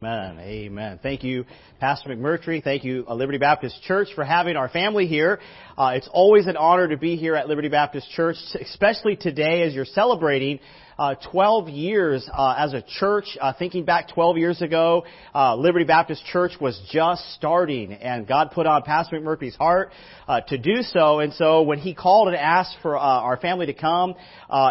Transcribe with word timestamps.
Amen. 0.00 0.38
Amen. 0.38 1.00
Thank 1.02 1.24
you, 1.24 1.44
Pastor 1.80 2.10
McMurtry. 2.10 2.62
Thank 2.62 2.84
you, 2.84 3.04
uh, 3.08 3.14
Liberty 3.14 3.38
Baptist 3.38 3.82
Church, 3.82 4.06
for 4.14 4.22
having 4.22 4.54
our 4.54 4.68
family 4.68 5.08
here. 5.08 5.40
Uh, 5.76 5.94
it's 5.96 6.08
always 6.12 6.46
an 6.46 6.56
honor 6.56 6.86
to 6.86 6.96
be 6.96 7.16
here 7.16 7.34
at 7.34 7.48
Liberty 7.48 7.68
Baptist 7.68 8.08
Church, 8.12 8.36
especially 8.60 9.16
today 9.16 9.62
as 9.62 9.74
you're 9.74 9.84
celebrating 9.84 10.60
uh, 10.98 11.14
12 11.30 11.68
years 11.68 12.28
uh, 12.32 12.54
as 12.58 12.74
a 12.74 12.82
church. 12.82 13.36
Uh, 13.40 13.52
thinking 13.58 13.84
back 13.84 14.08
12 14.08 14.36
years 14.36 14.62
ago, 14.62 15.04
uh, 15.34 15.54
Liberty 15.54 15.84
Baptist 15.84 16.24
Church 16.26 16.52
was 16.60 16.80
just 16.90 17.22
starting, 17.34 17.92
and 17.92 18.26
God 18.26 18.50
put 18.50 18.66
on 18.66 18.82
Pastor 18.82 19.20
McMurtry's 19.20 19.54
heart 19.54 19.92
uh, 20.26 20.40
to 20.42 20.58
do 20.58 20.82
so. 20.82 21.20
And 21.20 21.32
so 21.32 21.62
when 21.62 21.78
he 21.78 21.94
called 21.94 22.28
and 22.28 22.36
asked 22.36 22.76
for 22.82 22.96
uh, 22.96 23.00
our 23.00 23.36
family 23.36 23.66
to 23.66 23.74
come, 23.74 24.14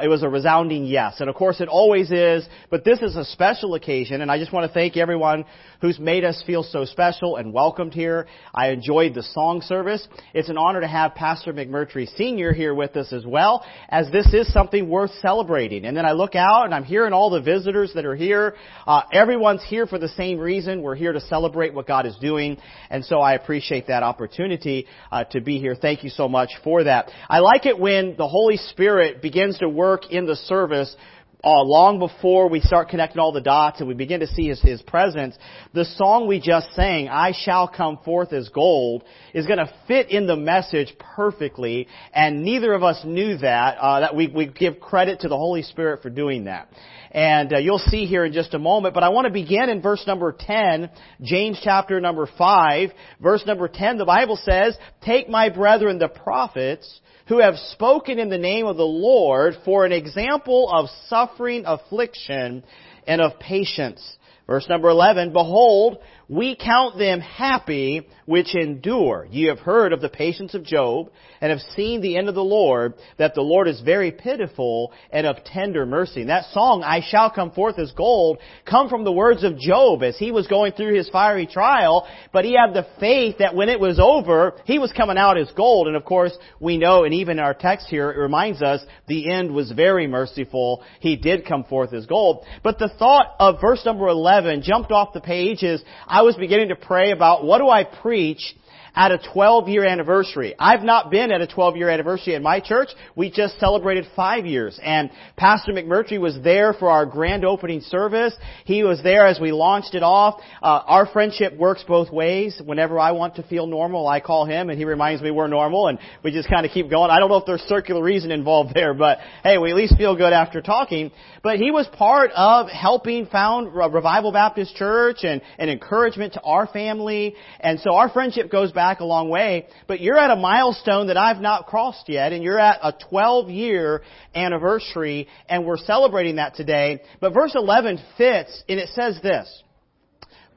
it 0.03 0.09
was 0.09 0.23
a 0.23 0.29
resounding 0.29 0.85
yes. 0.85 1.19
And 1.19 1.29
of 1.29 1.35
course, 1.35 1.61
it 1.61 1.69
always 1.69 2.11
is. 2.11 2.47
But 2.69 2.83
this 2.83 3.01
is 3.01 3.15
a 3.15 3.23
special 3.23 3.75
occasion, 3.75 4.21
and 4.21 4.29
I 4.29 4.37
just 4.37 4.51
want 4.51 4.67
to 4.67 4.73
thank 4.73 4.97
everyone 4.97 5.45
who's 5.81 5.99
made 5.99 6.23
us 6.23 6.43
feel 6.45 6.63
so 6.63 6.85
special 6.85 7.37
and 7.37 7.53
welcomed 7.53 7.93
here. 7.93 8.27
I 8.53 8.69
enjoyed 8.69 9.13
the 9.13 9.23
song 9.23 9.61
service. 9.61 10.07
It's 10.33 10.49
an 10.49 10.57
honor 10.57 10.81
to 10.81 10.87
have 10.87 11.15
Pastor 11.15 11.53
McMurtry 11.53 12.07
Sr. 12.17 12.53
here 12.53 12.73
with 12.73 12.95
us 12.97 13.13
as 13.13 13.25
well, 13.25 13.65
as 13.89 14.11
this 14.11 14.33
is 14.33 14.51
something 14.51 14.89
worth 14.89 15.11
celebrating. 15.21 15.85
And 15.85 15.95
then 15.95 16.05
I 16.05 16.11
look 16.17 16.35
out 16.35 16.65
and 16.65 16.73
I'm 16.73 16.83
hearing 16.83 17.13
all 17.13 17.29
the 17.29 17.41
visitors 17.41 17.91
that 17.95 18.05
are 18.05 18.15
here. 18.15 18.55
Uh, 18.85 19.03
everyone's 19.13 19.63
here 19.63 19.85
for 19.87 19.99
the 19.99 20.09
same 20.09 20.39
reason. 20.39 20.81
We're 20.81 20.95
here 20.95 21.13
to 21.13 21.21
celebrate 21.21 21.73
what 21.73 21.87
God 21.87 22.05
is 22.05 22.15
doing. 22.17 22.57
And 22.89 23.05
so 23.05 23.19
I 23.19 23.33
appreciate 23.33 23.87
that 23.87 24.03
opportunity 24.03 24.87
uh, 25.11 25.23
to 25.25 25.41
be 25.41 25.59
here. 25.59 25.75
Thank 25.75 26.03
you 26.03 26.09
so 26.09 26.27
much 26.27 26.49
for 26.63 26.83
that. 26.83 27.09
I 27.29 27.39
like 27.39 27.65
it 27.65 27.79
when 27.79 28.15
the 28.17 28.27
Holy 28.27 28.57
Spirit 28.57 29.21
begins 29.21 29.59
to 29.59 29.69
work 29.69 30.11
in 30.11 30.25
the 30.25 30.35
service 30.35 30.95
uh, 31.43 31.61
long 31.61 31.99
before 31.99 32.49
we 32.49 32.59
start 32.59 32.89
connecting 32.89 33.19
all 33.19 33.31
the 33.31 33.41
dots 33.41 33.79
and 33.79 33.87
we 33.87 33.93
begin 33.93 34.21
to 34.21 34.27
see 34.27 34.47
his, 34.47 34.59
his 34.61 34.81
presence, 34.81 35.37
the 35.73 35.85
song 35.85 36.27
we 36.27 36.39
just 36.39 36.73
sang, 36.73 37.09
I 37.09 37.31
Shall 37.31 37.67
Come 37.67 37.99
Forth 38.03 38.33
as 38.33 38.49
Gold, 38.49 39.03
is 39.35 39.45
going 39.45 39.59
to 39.59 39.71
fit 39.87 40.09
in 40.09 40.25
the 40.25 40.35
message 40.35 40.93
perfectly, 41.15 41.87
and 42.11 42.43
neither 42.43 42.73
of 42.73 42.83
us 42.83 43.01
knew 43.05 43.37
that. 43.37 43.77
Uh, 43.77 43.99
that 43.99 44.15
we, 44.15 44.27
we 44.27 44.47
give 44.47 44.79
credit 44.79 45.21
to 45.21 45.27
the 45.27 45.37
Holy 45.37 45.61
Spirit 45.61 46.01
for 46.01 46.09
doing 46.09 46.45
that. 46.45 46.69
And 47.11 47.53
uh, 47.53 47.59
you'll 47.59 47.77
see 47.79 48.05
here 48.05 48.25
in 48.25 48.33
just 48.33 48.53
a 48.53 48.59
moment, 48.59 48.93
but 48.93 49.03
I 49.03 49.09
want 49.09 49.27
to 49.27 49.33
begin 49.33 49.69
in 49.69 49.81
verse 49.81 50.03
number 50.07 50.35
10, 50.37 50.89
James 51.21 51.59
chapter 51.63 52.01
number 52.01 52.27
5, 52.37 52.89
verse 53.21 53.45
number 53.45 53.67
10, 53.67 53.97
the 53.97 54.05
Bible 54.05 54.39
says, 54.41 54.75
Take 55.03 55.29
my 55.29 55.49
brethren 55.49 55.99
the 55.99 56.09
prophets, 56.09 56.99
who 57.27 57.39
have 57.39 57.55
spoken 57.71 58.19
in 58.19 58.29
the 58.29 58.37
name 58.37 58.65
of 58.65 58.77
the 58.77 58.83
Lord 58.83 59.55
for 59.65 59.85
an 59.85 59.91
example 59.91 60.69
of 60.71 60.89
suffering, 61.07 61.26
affliction, 61.65 62.63
and 63.05 63.21
of 63.21 63.39
patience. 63.39 64.17
Verse 64.47 64.67
number 64.69 64.89
11, 64.89 65.33
Behold, 65.33 65.97
we 66.29 66.55
count 66.55 66.97
them 66.97 67.19
happy 67.19 68.07
which 68.25 68.55
endure. 68.55 69.27
Ye 69.31 69.45
have 69.47 69.59
heard 69.59 69.93
of 69.93 70.01
the 70.01 70.09
patience 70.09 70.53
of 70.53 70.63
Job, 70.63 71.09
and 71.39 71.51
have 71.51 71.61
seen 71.75 72.01
the 72.01 72.17
end 72.17 72.29
of 72.29 72.35
the 72.35 72.43
Lord, 72.43 72.95
that 73.17 73.35
the 73.35 73.41
Lord 73.41 73.67
is 73.67 73.79
very 73.81 74.11
pitiful 74.11 74.91
and 75.11 75.25
of 75.25 75.43
tender 75.45 75.85
mercy. 75.85 76.21
And 76.21 76.29
that 76.29 76.51
song, 76.51 76.83
I 76.83 77.01
shall 77.07 77.29
come 77.31 77.51
forth 77.51 77.79
as 77.79 77.91
gold, 77.93 78.39
come 78.65 78.89
from 78.89 79.03
the 79.03 79.11
words 79.11 79.43
of 79.43 79.57
Job 79.57 80.03
as 80.03 80.17
he 80.17 80.31
was 80.31 80.47
going 80.47 80.73
through 80.73 80.95
his 80.95 81.09
fiery 81.09 81.47
trial, 81.47 82.07
but 82.33 82.43
he 82.43 82.57
had 82.57 82.73
the 82.73 82.87
faith 82.99 83.37
that 83.39 83.55
when 83.55 83.69
it 83.69 83.79
was 83.79 83.99
over, 83.99 84.55
he 84.65 84.79
was 84.79 84.91
coming 84.91 85.17
out 85.17 85.37
as 85.37 85.49
gold. 85.55 85.87
And 85.87 85.95
of 85.95 86.03
course, 86.05 86.37
we 86.59 86.77
know, 86.77 87.03
and 87.03 87.13
even 87.13 87.39
our 87.39 87.53
text 87.53 87.87
here, 87.87 88.11
it 88.11 88.17
reminds 88.17 88.61
us, 88.61 88.83
the 89.07 89.31
end 89.31 89.53
was 89.53 89.71
very 89.71 90.07
merciful. 90.07 90.83
He 90.99 91.15
did 91.15 91.45
come 91.45 91.63
forth 91.63 91.93
as 91.93 92.05
gold. 92.05 92.45
But 92.63 92.79
the 92.79 92.91
thought 92.99 93.35
of 93.39 93.61
verse 93.61 93.85
number 93.85 94.07
11 94.07 94.63
jumped 94.63 94.91
off 94.91 95.13
the 95.13 95.21
page 95.21 95.63
is, 95.63 95.81
I 96.17 96.23
was 96.23 96.35
beginning 96.35 96.69
to 96.69 96.75
pray 96.75 97.11
about 97.11 97.45
what 97.45 97.59
do 97.59 97.69
I 97.69 97.83
preach 97.83 98.55
at 98.97 99.11
a 99.11 99.19
12 99.31 99.69
year 99.69 99.85
anniversary. 99.85 100.55
I've 100.57 100.81
not 100.81 101.11
been 101.11 101.31
at 101.31 101.39
a 101.39 101.47
12 101.47 101.77
year 101.77 101.87
anniversary 101.87 102.33
in 102.33 102.41
my 102.41 102.59
church. 102.59 102.89
We 103.15 103.29
just 103.29 103.59
celebrated 103.59 104.07
five 104.15 104.47
years 104.47 104.79
and 104.83 105.11
Pastor 105.37 105.71
McMurtry 105.71 106.19
was 106.19 106.35
there 106.43 106.73
for 106.73 106.89
our 106.89 107.05
grand 107.05 107.45
opening 107.45 107.81
service. 107.81 108.35
He 108.65 108.83
was 108.83 109.01
there 109.03 109.27
as 109.27 109.39
we 109.39 109.51
launched 109.51 109.93
it 109.93 110.01
off. 110.01 110.41
Uh, 110.63 110.81
our 110.87 111.05
friendship 111.05 111.55
works 111.55 111.85
both 111.87 112.11
ways. 112.11 112.59
Whenever 112.65 112.99
I 112.99 113.11
want 113.11 113.35
to 113.35 113.43
feel 113.43 113.67
normal, 113.67 114.07
I 114.07 114.19
call 114.19 114.45
him 114.45 114.71
and 114.71 114.79
he 114.79 114.85
reminds 114.85 115.21
me 115.21 115.29
we're 115.29 115.47
normal 115.47 115.89
and 115.89 115.99
we 116.23 116.31
just 116.31 116.49
kind 116.49 116.65
of 116.65 116.71
keep 116.71 116.89
going. 116.89 117.11
I 117.11 117.19
don't 117.19 117.29
know 117.29 117.37
if 117.37 117.45
there's 117.45 117.61
circular 117.61 118.01
reason 118.01 118.31
involved 118.31 118.73
there, 118.73 118.95
but 118.95 119.19
hey, 119.43 119.59
we 119.59 119.69
at 119.69 119.75
least 119.75 119.95
feel 119.95 120.15
good 120.17 120.33
after 120.33 120.59
talking. 120.59 121.11
But 121.43 121.57
he 121.57 121.69
was 121.69 121.87
part 121.93 122.31
of 122.35 122.67
helping 122.67 123.27
found 123.27 123.75
Revival 123.75 124.31
Baptist 124.31 124.75
Church 124.75 125.17
and 125.21 125.39
an 125.59 125.69
encouragement 125.69 126.33
to 126.33 126.41
our 126.41 126.65
family. 126.65 127.35
And 127.59 127.79
so 127.79 127.93
our 127.93 128.09
friendship 128.09 128.51
goes 128.51 128.71
back 128.71 128.86
back 128.87 129.01
a 129.01 129.05
long 129.05 129.27
way, 129.27 129.67
but 129.85 129.99
you're 129.99 130.17
at 130.17 130.31
a 130.31 130.35
milestone 130.37 131.07
that 131.07 131.17
I've 131.17 131.41
not 131.41 131.65
crossed 131.65 132.07
yet, 132.07 132.31
and 132.31 132.41
you're 132.41 132.59
at 132.59 132.79
a 132.81 132.93
12 133.09 133.49
year 133.49 134.01
anniversary, 134.33 135.27
and 135.49 135.65
we're 135.65 135.77
celebrating 135.77 136.37
that 136.37 136.55
today. 136.55 137.01
But 137.19 137.33
verse 137.33 137.51
11 137.53 137.99
fits, 138.17 138.63
and 138.69 138.79
it 138.79 138.87
says 138.95 139.19
this, 139.21 139.63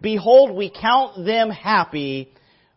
Behold, 0.00 0.56
we 0.56 0.70
count 0.70 1.26
them 1.26 1.50
happy 1.50 2.32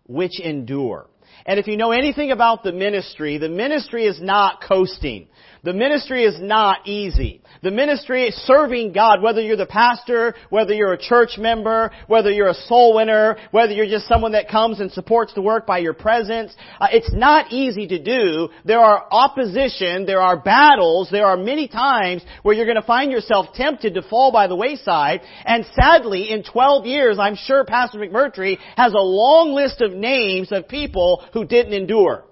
which 0.08 0.40
endure. 0.40 1.06
And 1.46 1.59
if 1.59 1.68
you 1.68 1.78
know 1.78 1.92
anything 1.92 2.31
about 2.31 2.63
the 2.63 2.72
ministry, 2.72 3.38
the 3.38 3.50
ministry 3.50 4.06
is 4.06 4.19
not 4.19 4.63
coasting. 4.68 5.28
The 5.63 5.74
ministry 5.74 6.24
is 6.24 6.42
not 6.42 6.88
easy. 6.88 7.43
The 7.63 7.72
ministry 7.72 8.25
is 8.25 8.35
serving 8.46 8.91
God, 8.91 9.22
whether 9.22 9.40
you're 9.40 9.56
the 9.56 9.66
pastor, 9.66 10.35
whether 10.50 10.74
you're 10.74 10.91
a 10.91 10.97
church 10.97 11.38
member, 11.38 11.91
whether 12.07 12.29
you're 12.29 12.50
a 12.50 12.53
soul 12.53 12.94
winner, 12.94 13.38
whether 13.51 13.72
you're 13.72 13.88
just 13.88 14.06
someone 14.06 14.34
that 14.34 14.50
comes 14.50 14.81
and 14.81 14.91
supports 14.91 15.34
the 15.34 15.41
work 15.41 15.66
by 15.66 15.78
your 15.78 15.94
presence. 15.94 16.53
Uh, 16.78 16.88
it's 16.91 17.13
not 17.13 17.53
easy 17.53 17.88
to 17.88 18.03
do. 18.03 18.50
There 18.66 18.81
are 18.81 19.07
opposition, 19.09 20.06
there 20.06 20.19
are 20.19 20.38
battles, 20.38 21.07
there 21.09 21.25
are 21.25 21.38
many 21.38 21.69
times 21.69 22.22
where 22.41 22.53
you're 22.53 22.66
going 22.66 22.75
to 22.75 22.81
find 22.81 23.13
yourself 23.13 23.53
tempted 23.56 23.94
to 23.94 24.01
fall 24.01 24.34
by 24.34 24.47
the 24.47 24.57
wayside. 24.57 25.22
And 25.45 25.66
sadly, 25.74 26.31
in 26.31 26.44
12 26.44 26.85
years, 26.85 27.18
I'm 27.18 27.38
sure 27.38 27.63
Pastor 27.63 28.00
McMurtry 28.00 28.57
has 28.75 28.91
a 28.91 29.00
long 29.00 29.53
list 29.53 29.80
of 29.80 29.94
names 29.94 30.51
of 30.51 30.68
people 30.68 31.24
who 31.31 31.45
didn't 31.45 31.72
endure. 31.72 32.25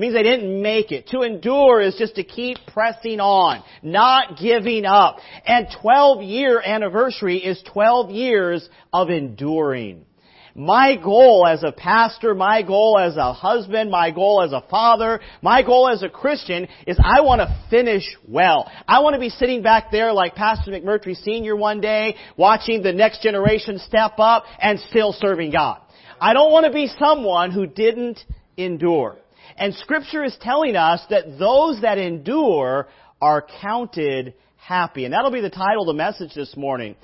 Means 0.00 0.14
they 0.14 0.22
didn't 0.22 0.62
make 0.62 0.92
it. 0.92 1.08
To 1.08 1.20
endure 1.20 1.82
is 1.82 1.94
just 1.96 2.14
to 2.14 2.24
keep 2.24 2.56
pressing 2.72 3.20
on, 3.20 3.62
not 3.82 4.38
giving 4.38 4.86
up. 4.86 5.18
And 5.44 5.66
12 5.82 6.22
year 6.22 6.58
anniversary 6.58 7.36
is 7.36 7.62
12 7.70 8.10
years 8.10 8.66
of 8.94 9.10
enduring. 9.10 10.06
My 10.54 10.96
goal 10.96 11.46
as 11.46 11.62
a 11.62 11.70
pastor, 11.70 12.34
my 12.34 12.62
goal 12.62 12.98
as 12.98 13.18
a 13.18 13.34
husband, 13.34 13.90
my 13.90 14.10
goal 14.10 14.40
as 14.42 14.52
a 14.52 14.64
father, 14.70 15.20
my 15.42 15.62
goal 15.62 15.86
as 15.86 16.02
a 16.02 16.08
Christian 16.08 16.66
is 16.86 16.98
I 16.98 17.20
want 17.20 17.42
to 17.42 17.64
finish 17.68 18.04
well. 18.26 18.72
I 18.88 19.00
want 19.00 19.16
to 19.16 19.20
be 19.20 19.28
sitting 19.28 19.62
back 19.62 19.90
there 19.92 20.14
like 20.14 20.34
Pastor 20.34 20.70
McMurtry 20.70 21.14
Sr. 21.22 21.56
one 21.56 21.82
day, 21.82 22.16
watching 22.38 22.82
the 22.82 22.94
next 22.94 23.22
generation 23.22 23.78
step 23.78 24.12
up 24.16 24.44
and 24.58 24.80
still 24.88 25.12
serving 25.12 25.52
God. 25.52 25.82
I 26.18 26.32
don't 26.32 26.50
want 26.50 26.64
to 26.64 26.72
be 26.72 26.90
someone 26.98 27.50
who 27.50 27.66
didn't 27.66 28.18
endure. 28.56 29.19
And 29.60 29.74
scripture 29.74 30.24
is 30.24 30.34
telling 30.40 30.74
us 30.74 31.02
that 31.10 31.38
those 31.38 31.82
that 31.82 31.98
endure 31.98 32.88
are 33.20 33.46
counted 33.60 34.32
happy. 34.56 35.04
And 35.04 35.12
that'll 35.12 35.30
be 35.30 35.42
the 35.42 35.50
title 35.50 35.82
of 35.82 35.86
the 35.86 36.02
message 36.02 36.34
this 36.34 36.56
morning. 36.56 36.96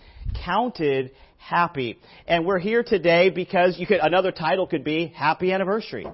Counted 0.43 1.11
happy. 1.37 1.99
And 2.27 2.47
we're 2.47 2.59
here 2.59 2.83
today 2.83 3.29
because 3.29 3.79
you 3.79 3.87
could, 3.87 4.01
another 4.01 4.33
title 4.33 4.67
could 4.67 4.85
be 4.85 5.09
Happy 5.09 5.53
Anniversary. 5.53 6.07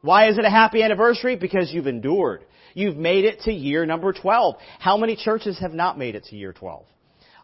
Why 0.00 0.28
is 0.28 0.38
it 0.38 0.44
a 0.44 0.50
happy 0.50 0.80
anniversary? 0.84 1.34
Because 1.34 1.72
you've 1.72 1.88
endured. 1.88 2.44
You've 2.72 2.96
made 2.96 3.24
it 3.24 3.40
to 3.40 3.52
year 3.52 3.84
number 3.84 4.12
12. 4.12 4.54
How 4.78 4.96
many 4.96 5.16
churches 5.16 5.58
have 5.58 5.72
not 5.74 5.98
made 5.98 6.14
it 6.14 6.24
to 6.26 6.36
year 6.36 6.52
12? 6.52 6.84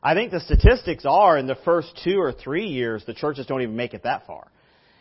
I 0.05 0.15
think 0.15 0.31
the 0.31 0.39
statistics 0.39 1.05
are 1.05 1.37
in 1.37 1.49
the 1.49 1.57
first 1.65 2.01
two 2.05 2.21
or 2.21 2.31
three 2.31 2.67
years, 2.67 3.03
the 3.07 3.15
churches 3.15 3.47
don't 3.47 3.63
even 3.63 3.75
make 3.75 3.93
it 3.93 4.05
that 4.05 4.25
far. 4.25 4.47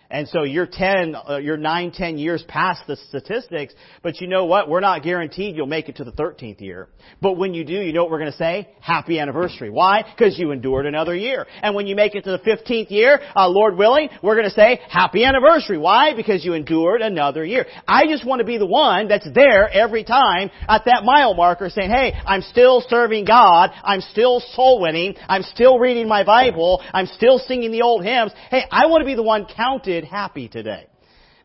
And 0.09 0.27
so 0.27 0.43
you're 0.43 0.67
10, 0.67 1.15
uh, 1.15 1.37
you're 1.37 1.57
9, 1.57 1.91
10 1.91 2.17
years 2.17 2.43
past 2.47 2.81
the 2.87 2.95
statistics, 2.95 3.73
but 4.03 4.21
you 4.21 4.27
know 4.27 4.45
what? 4.45 4.69
We're 4.69 4.79
not 4.79 5.01
guaranteed 5.03 5.55
you'll 5.55 5.65
make 5.65 5.89
it 5.89 5.95
to 5.97 6.03
the 6.03 6.11
13th 6.11 6.61
year. 6.61 6.89
But 7.21 7.33
when 7.33 7.53
you 7.53 7.63
do, 7.63 7.73
you 7.73 7.91
know 7.91 8.03
what 8.03 8.11
we're 8.11 8.19
going 8.19 8.31
to 8.31 8.37
say? 8.37 8.69
Happy 8.81 9.19
anniversary. 9.19 9.69
Why? 9.69 10.03
Because 10.03 10.37
you 10.37 10.51
endured 10.51 10.85
another 10.85 11.15
year. 11.15 11.47
And 11.63 11.75
when 11.75 11.87
you 11.87 11.95
make 11.95 12.13
it 12.13 12.23
to 12.25 12.31
the 12.31 12.39
15th 12.39 12.91
year, 12.91 13.19
uh, 13.35 13.47
Lord 13.47 13.77
willing, 13.77 14.09
we're 14.21 14.35
going 14.35 14.49
to 14.49 14.53
say 14.53 14.79
happy 14.89 15.23
anniversary. 15.23 15.77
Why? 15.77 16.13
Because 16.15 16.45
you 16.45 16.53
endured 16.53 17.01
another 17.01 17.43
year. 17.43 17.65
I 17.87 18.05
just 18.07 18.25
want 18.25 18.39
to 18.39 18.45
be 18.45 18.57
the 18.57 18.65
one 18.65 19.07
that's 19.07 19.27
there 19.33 19.69
every 19.69 20.03
time 20.03 20.51
at 20.67 20.83
that 20.85 21.03
mile 21.03 21.33
marker 21.33 21.69
saying, 21.69 21.89
hey, 21.89 22.13
I'm 22.25 22.41
still 22.41 22.83
serving 22.87 23.25
God. 23.25 23.71
I'm 23.83 24.01
still 24.01 24.39
soul 24.53 24.81
winning. 24.81 25.15
I'm 25.27 25.43
still 25.43 25.79
reading 25.79 26.07
my 26.07 26.23
Bible. 26.23 26.83
I'm 26.93 27.07
still 27.07 27.39
singing 27.39 27.71
the 27.71 27.81
old 27.81 28.03
hymns. 28.03 28.33
Hey, 28.51 28.63
I 28.71 28.85
want 28.87 29.01
to 29.01 29.05
be 29.05 29.15
the 29.15 29.23
one 29.23 29.45
counted 29.45 29.94
happy 30.03 30.47
today. 30.49 30.87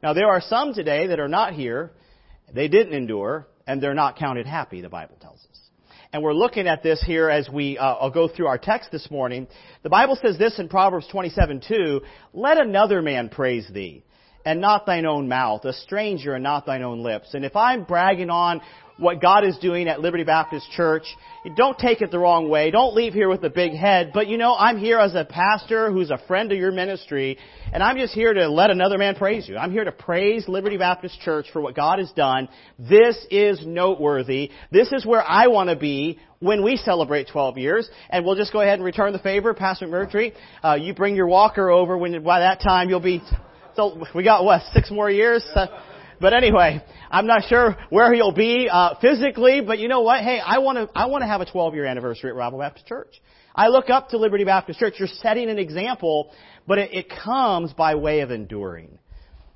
Now, 0.02 0.12
there 0.12 0.28
are 0.28 0.40
some 0.40 0.72
today 0.74 1.08
that 1.08 1.20
are 1.20 1.28
not 1.28 1.54
here. 1.54 1.92
They 2.52 2.68
didn't 2.68 2.94
endure, 2.94 3.46
and 3.66 3.82
they're 3.82 3.94
not 3.94 4.16
counted 4.16 4.46
happy, 4.46 4.80
the 4.80 4.88
Bible 4.88 5.16
tells 5.20 5.38
us. 5.50 5.60
and 6.12 6.22
we're 6.22 6.34
looking 6.34 6.66
at 6.66 6.82
this 6.82 7.02
here 7.06 7.30
as 7.30 7.48
we, 7.48 7.78
uh, 7.78 7.84
I'll 7.84 8.10
go 8.10 8.26
through 8.26 8.48
our 8.48 8.58
text 8.58 8.90
this 8.90 9.10
morning. 9.10 9.46
The 9.82 9.90
Bible 9.90 10.18
says 10.20 10.36
this 10.38 10.58
in 10.58 10.68
Proverbs 10.68 11.06
27, 11.08 11.62
2, 11.68 12.00
Let 12.32 12.58
another 12.58 13.00
man 13.00 13.28
praise 13.28 13.68
thee, 13.72 14.02
and 14.44 14.60
not 14.60 14.86
thine 14.86 15.06
own 15.06 15.28
mouth, 15.28 15.64
a 15.64 15.72
stranger 15.72 16.34
and 16.34 16.42
not 16.42 16.66
thine 16.66 16.82
own 16.82 17.02
lips. 17.02 17.34
And 17.34 17.44
if 17.44 17.54
I'm 17.54 17.84
bragging 17.84 18.30
on 18.30 18.60
what 19.00 19.20
God 19.20 19.44
is 19.44 19.56
doing 19.58 19.88
at 19.88 20.00
Liberty 20.00 20.24
Baptist 20.24 20.70
Church. 20.72 21.04
Don't 21.56 21.78
take 21.78 22.02
it 22.02 22.10
the 22.10 22.18
wrong 22.18 22.50
way. 22.50 22.70
Don't 22.70 22.94
leave 22.94 23.14
here 23.14 23.28
with 23.28 23.42
a 23.44 23.50
big 23.50 23.72
head. 23.72 24.10
But 24.12 24.28
you 24.28 24.36
know, 24.36 24.54
I'm 24.54 24.78
here 24.78 24.98
as 24.98 25.14
a 25.14 25.24
pastor 25.24 25.90
who's 25.90 26.10
a 26.10 26.18
friend 26.28 26.52
of 26.52 26.58
your 26.58 26.70
ministry, 26.70 27.38
and 27.72 27.82
I'm 27.82 27.96
just 27.96 28.12
here 28.12 28.34
to 28.34 28.48
let 28.48 28.70
another 28.70 28.98
man 28.98 29.14
praise 29.14 29.48
you. 29.48 29.56
I'm 29.56 29.72
here 29.72 29.84
to 29.84 29.92
praise 29.92 30.46
Liberty 30.48 30.76
Baptist 30.76 31.18
Church 31.20 31.46
for 31.52 31.62
what 31.62 31.74
God 31.74 31.98
has 31.98 32.12
done. 32.12 32.48
This 32.78 33.16
is 33.30 33.64
noteworthy. 33.66 34.50
This 34.70 34.92
is 34.92 35.06
where 35.06 35.22
I 35.22 35.46
want 35.46 35.70
to 35.70 35.76
be 35.76 36.18
when 36.40 36.62
we 36.62 36.76
celebrate 36.76 37.28
12 37.28 37.56
years. 37.56 37.88
And 38.10 38.24
we'll 38.24 38.36
just 38.36 38.52
go 38.52 38.60
ahead 38.60 38.74
and 38.74 38.84
return 38.84 39.14
the 39.14 39.18
favor. 39.18 39.54
Pastor 39.54 39.86
Murtry, 39.86 40.32
uh, 40.62 40.74
you 40.74 40.94
bring 40.94 41.16
your 41.16 41.26
walker 41.26 41.70
over 41.70 41.96
when 41.96 42.22
by 42.22 42.40
that 42.40 42.60
time 42.60 42.90
you'll 42.90 43.00
be, 43.00 43.22
so 43.76 44.04
we 44.14 44.24
got 44.24 44.44
what, 44.44 44.60
six 44.74 44.90
more 44.90 45.10
years? 45.10 45.42
Uh, 45.54 45.66
but 46.20 46.34
anyway, 46.34 46.84
I'm 47.10 47.26
not 47.26 47.44
sure 47.48 47.76
where 47.88 48.12
he'll 48.12 48.32
be 48.32 48.68
uh, 48.70 48.94
physically, 49.00 49.60
but 49.60 49.78
you 49.78 49.88
know 49.88 50.02
what? 50.02 50.22
Hey, 50.22 50.40
I 50.44 50.58
want 50.58 50.76
to 50.76 50.98
I 50.98 51.06
want 51.06 51.22
to 51.22 51.26
have 51.26 51.40
a 51.40 51.50
12 51.50 51.74
year 51.74 51.86
anniversary 51.86 52.30
at 52.30 52.34
Revival 52.34 52.58
Baptist 52.58 52.86
Church. 52.86 53.20
I 53.54 53.68
look 53.68 53.90
up 53.90 54.10
to 54.10 54.18
Liberty 54.18 54.44
Baptist 54.44 54.78
Church. 54.78 54.94
You're 54.98 55.08
setting 55.08 55.48
an 55.50 55.58
example, 55.58 56.30
but 56.66 56.78
it, 56.78 56.94
it 56.94 57.06
comes 57.10 57.72
by 57.72 57.96
way 57.96 58.20
of 58.20 58.30
enduring. 58.30 58.98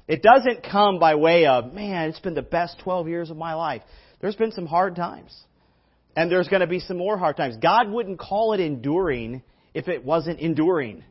It 0.06 0.22
doesn't 0.22 0.66
come 0.70 0.99
by 0.99 1.14
way 1.14 1.46
of, 1.46 1.72
man, 1.72 2.11
it's 2.11 2.20
been 2.20 2.34
the 2.34 2.43
best 2.43 2.78
12 2.81 3.08
years 3.08 3.31
of 3.31 3.37
my 3.37 3.55
life. 3.55 3.82
There's 4.20 4.37
been 4.37 4.52
some 4.52 4.67
hard 4.67 4.96
times. 4.96 5.34
And 6.17 6.31
there's 6.31 6.49
going 6.49 6.60
to 6.60 6.67
be 6.67 6.81
some 6.81 6.99
more 6.99 7.19
hard 7.19 7.37
times. 7.37 7.56
God 7.60 7.90
wouldn't 7.90 8.19
call 8.19 8.52
it 8.52 8.60
enduring 8.60 9.43
if 9.72 9.88
it 9.88 10.05
wasn't 10.05 10.40
enduring. 10.40 11.02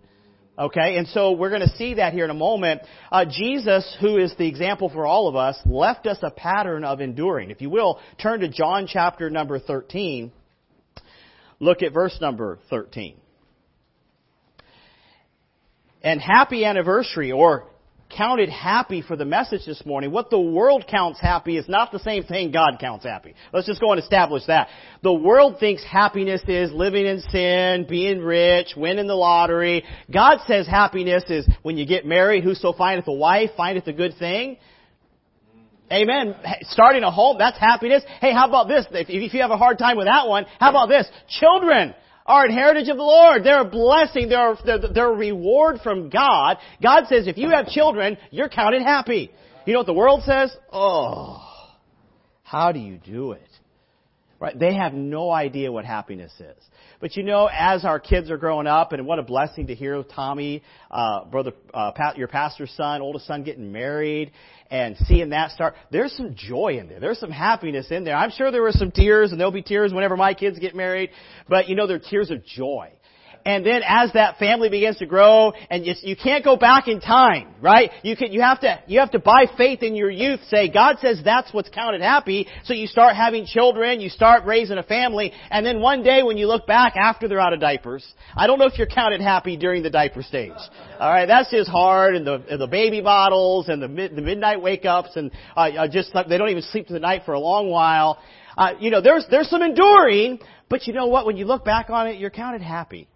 Okay, 0.58 0.98
and 0.98 1.08
so 1.08 1.32
we're 1.32 1.50
going 1.50 1.68
to 1.68 1.76
see 1.78 1.96
that 1.96 2.14
here 2.14 2.26
in 2.26 2.30
a 2.30 2.36
moment. 2.36 2.82
Uh, 3.12 3.26
Jesus, 3.26 3.98
who 4.00 4.18
is 4.18 4.32
the 4.38 4.48
example 4.48 4.88
for 4.88 5.04
all 5.04 5.28
of 5.28 5.36
us, 5.36 5.58
left 5.66 6.06
us 6.06 6.20
a 6.22 6.30
pattern 6.30 6.84
of 6.84 7.02
enduring. 7.02 7.50
If 7.50 7.60
you 7.60 7.72
will, 7.72 8.00
turn 8.22 8.42
to 8.42 8.50
John 8.50 8.86
chapter 8.88 9.32
number 9.32 9.58
13. 9.58 10.32
Look 11.60 11.82
at 11.82 11.92
verse 11.92 12.16
number 12.22 12.60
13. 12.70 13.16
And 16.04 16.22
happy 16.22 16.66
anniversary, 16.66 17.32
or 17.32 17.66
counted 18.18 18.50
happy 18.50 19.02
for 19.02 19.16
the 19.16 19.26
message 19.26 19.66
this 19.66 19.86
morning. 19.86 20.12
What 20.12 20.30
the 20.30 20.40
world 20.40 20.86
counts 20.90 21.20
happy 21.20 21.58
is 21.58 21.68
not 21.68 21.92
the 21.92 22.00
same 22.00 22.24
thing 22.24 22.52
God 22.52 22.78
counts 22.80 23.06
happy. 23.06 23.34
Let's 23.52 23.68
just 23.68 23.82
go 23.82 23.92
and 23.92 24.02
establish 24.02 24.44
that. 24.48 24.68
The 25.02 25.14
world 25.14 25.58
thinks 25.60 25.84
happiness 25.84 26.42
is 26.48 26.72
living 26.72 27.06
in 27.06 27.22
sin, 27.32 27.86
being 27.90 28.20
rich, 28.22 28.74
winning 28.78 29.08
the 29.08 29.16
lottery. 29.16 29.84
God 30.12 30.40
says 30.48 30.68
happiness 30.68 31.24
is 31.30 31.48
when 31.62 31.78
you 31.78 31.86
get 31.86 32.06
married, 32.06 32.44
whoso 32.44 32.74
findeth 32.74 33.08
a 33.08 33.14
wife, 33.14 33.52
findeth 33.58 33.88
a 33.88 33.94
good 33.94 34.14
thing. 34.18 34.58
Amen. 35.92 36.36
Starting 36.62 37.04
a 37.04 37.12
home, 37.12 37.38
that's 37.38 37.60
happiness. 37.60 38.04
Hey, 38.20 38.34
how 38.34 38.48
about 38.48 38.68
this? 38.68 38.86
If 38.92 39.34
you 39.34 39.42
have 39.42 39.52
a 39.52 39.58
hard 39.58 39.78
time 39.78 39.98
with 39.98 40.08
that 40.08 40.28
one, 40.28 40.46
how 40.60 40.70
about 40.70 40.88
this? 40.88 41.08
Children 41.28 41.94
are 42.26 42.46
an 42.46 42.52
heritage 42.52 42.90
of 42.90 42.98
the 42.98 43.04
Lord. 43.04 43.44
They're 43.44 43.62
a 43.62 43.66
blessing. 43.66 44.30
They're, 44.30 44.56
they're, 44.66 44.80
they're 44.94 45.12
a 45.12 45.16
reward 45.16 45.80
from 45.84 46.10
God. 46.10 46.58
God 46.82 47.06
says 47.08 47.28
if 47.28 47.38
you 47.38 47.50
have 47.50 47.68
children, 47.68 48.18
you're 48.32 48.50
counted 48.50 48.82
happy. 48.82 49.32
You 49.66 49.74
know 49.74 49.80
what 49.80 49.86
the 49.86 49.94
world 49.94 50.24
says? 50.26 50.56
Oh, 50.72 51.42
how 52.44 52.72
do 52.72 52.80
you 52.80 52.98
do 52.98 53.32
it? 53.32 53.48
Right? 54.40 54.58
They 54.58 54.76
have 54.76 54.94
no 54.94 55.32
idea 55.32 55.72
what 55.72 55.86
happiness 55.86 56.34
is. 56.38 56.64
But 57.00 57.16
you 57.16 57.24
know, 57.24 57.50
as 57.52 57.86
our 57.86 58.00
kids 58.00 58.30
are 58.30 58.38
growing 58.38 58.68
up, 58.68 58.94
and 58.94 59.06
what 59.06 59.20
a 59.20 59.24
blessing 59.24 59.68
to 59.68 59.76
hear 59.76 60.04
Tommy, 60.04 60.64
uh, 60.92 61.26
brother, 61.26 61.52
uh, 61.74 61.92
Pat, 61.92 62.18
your 62.18 62.28
pastor's 62.28 62.72
son, 62.78 63.02
oldest 63.02 63.26
son, 63.26 63.44
getting 63.44 63.72
married, 63.72 64.32
and 64.74 64.98
seeing 65.06 65.30
that 65.30 65.52
start. 65.52 65.76
There's 65.92 66.12
some 66.14 66.34
joy 66.34 66.80
in 66.80 66.90
there. 66.90 67.00
There's 67.00 67.20
some 67.20 67.30
happiness 67.30 67.92
in 67.92 68.04
there. 68.04 68.16
I'm 68.16 68.32
sure 68.32 68.52
there 68.52 68.64
were 68.64 68.72
some 68.72 68.90
tears, 68.90 69.32
and 69.32 69.40
there'll 69.40 69.54
be 69.54 69.62
tears 69.62 69.94
whenever 69.94 70.18
my 70.18 70.34
kids 70.34 70.58
get 70.58 70.76
married. 70.76 71.12
But 71.48 71.70
you 71.70 71.76
know, 71.76 71.86
they're 71.86 72.00
tears 72.00 72.32
of 72.32 72.44
joy. 72.44 72.92
And 73.46 73.66
then 73.66 73.82
as 73.86 74.14
that 74.14 74.38
family 74.38 74.70
begins 74.70 74.98
to 74.98 75.06
grow, 75.06 75.52
and 75.70 75.86
you, 75.86 75.94
you 76.02 76.16
can't 76.16 76.46
go 76.46 76.56
back 76.56 76.88
in 76.88 77.02
time, 77.02 77.54
right? 77.62 77.92
You 78.02 78.16
can, 78.16 78.32
you 78.32 78.42
have 78.42 78.62
to, 78.62 78.82
you 78.88 79.00
have 79.00 79.12
to 79.12 79.20
by 79.20 79.46
faith 79.58 79.84
in 79.84 79.96
your 79.96 80.10
youth 80.10 80.40
say, 80.48 80.70
God 80.70 80.98
says 81.02 81.20
that's 81.24 81.54
what's 81.54 81.70
counted 81.70 82.02
happy, 82.02 82.48
so 82.64 82.74
you 82.74 82.88
start 82.88 83.16
having 83.18 83.46
children, 83.46 84.00
you 84.00 84.10
start 84.10 84.46
raising 84.46 84.78
a 84.78 84.84
family, 84.84 85.34
and 85.52 85.66
then 85.66 85.82
one 85.82 86.04
day 86.04 86.24
when 86.24 86.38
you 86.38 86.48
look 86.48 86.66
back 86.66 86.96
after 86.96 87.28
they're 87.28 87.40
out 87.40 87.52
of 87.52 87.60
diapers, 87.60 88.06
I 88.36 88.48
don't 88.48 88.60
know 88.60 88.66
if 88.66 88.78
you're 88.78 88.88
counted 88.88 89.20
happy 89.20 89.58
during 89.58 89.84
the 89.84 89.90
diaper 89.90 90.24
stage. 90.24 90.52
Alright, 91.00 91.28
that's 91.28 91.52
just 91.52 91.70
hard, 91.70 92.16
and 92.16 92.26
the, 92.26 92.44
and 92.50 92.62
the 92.62 92.68
baby 92.68 93.02
bottles, 93.02 93.68
and 93.68 93.82
the, 93.82 93.90
mid, 93.90 94.16
the 94.16 94.22
midnight 94.22 94.62
wake-ups, 94.62 95.18
and 95.18 95.32
uh, 95.58 95.70
uh 95.78 95.88
just, 95.90 96.14
they 96.30 96.38
don't 96.38 96.50
even 96.50 96.64
sleep 96.64 96.88
through 96.88 96.96
the 96.96 97.00
night 97.02 97.24
for 97.26 97.34
a 97.34 97.40
long 97.40 97.70
while. 97.70 98.20
Uh, 98.58 98.74
you 98.80 98.90
know, 98.90 99.02
there's, 99.02 99.26
there's 99.30 99.50
some 99.50 99.62
enduring, 99.62 100.40
but 100.70 100.88
you 100.88 100.94
know 100.94 101.08
what? 101.08 101.26
When 101.26 101.36
you 101.36 101.46
look 101.46 101.66
back 101.66 101.90
on 101.90 102.08
it, 102.08 102.20
you're 102.20 102.30
counted 102.30 102.62
happy. 102.62 103.10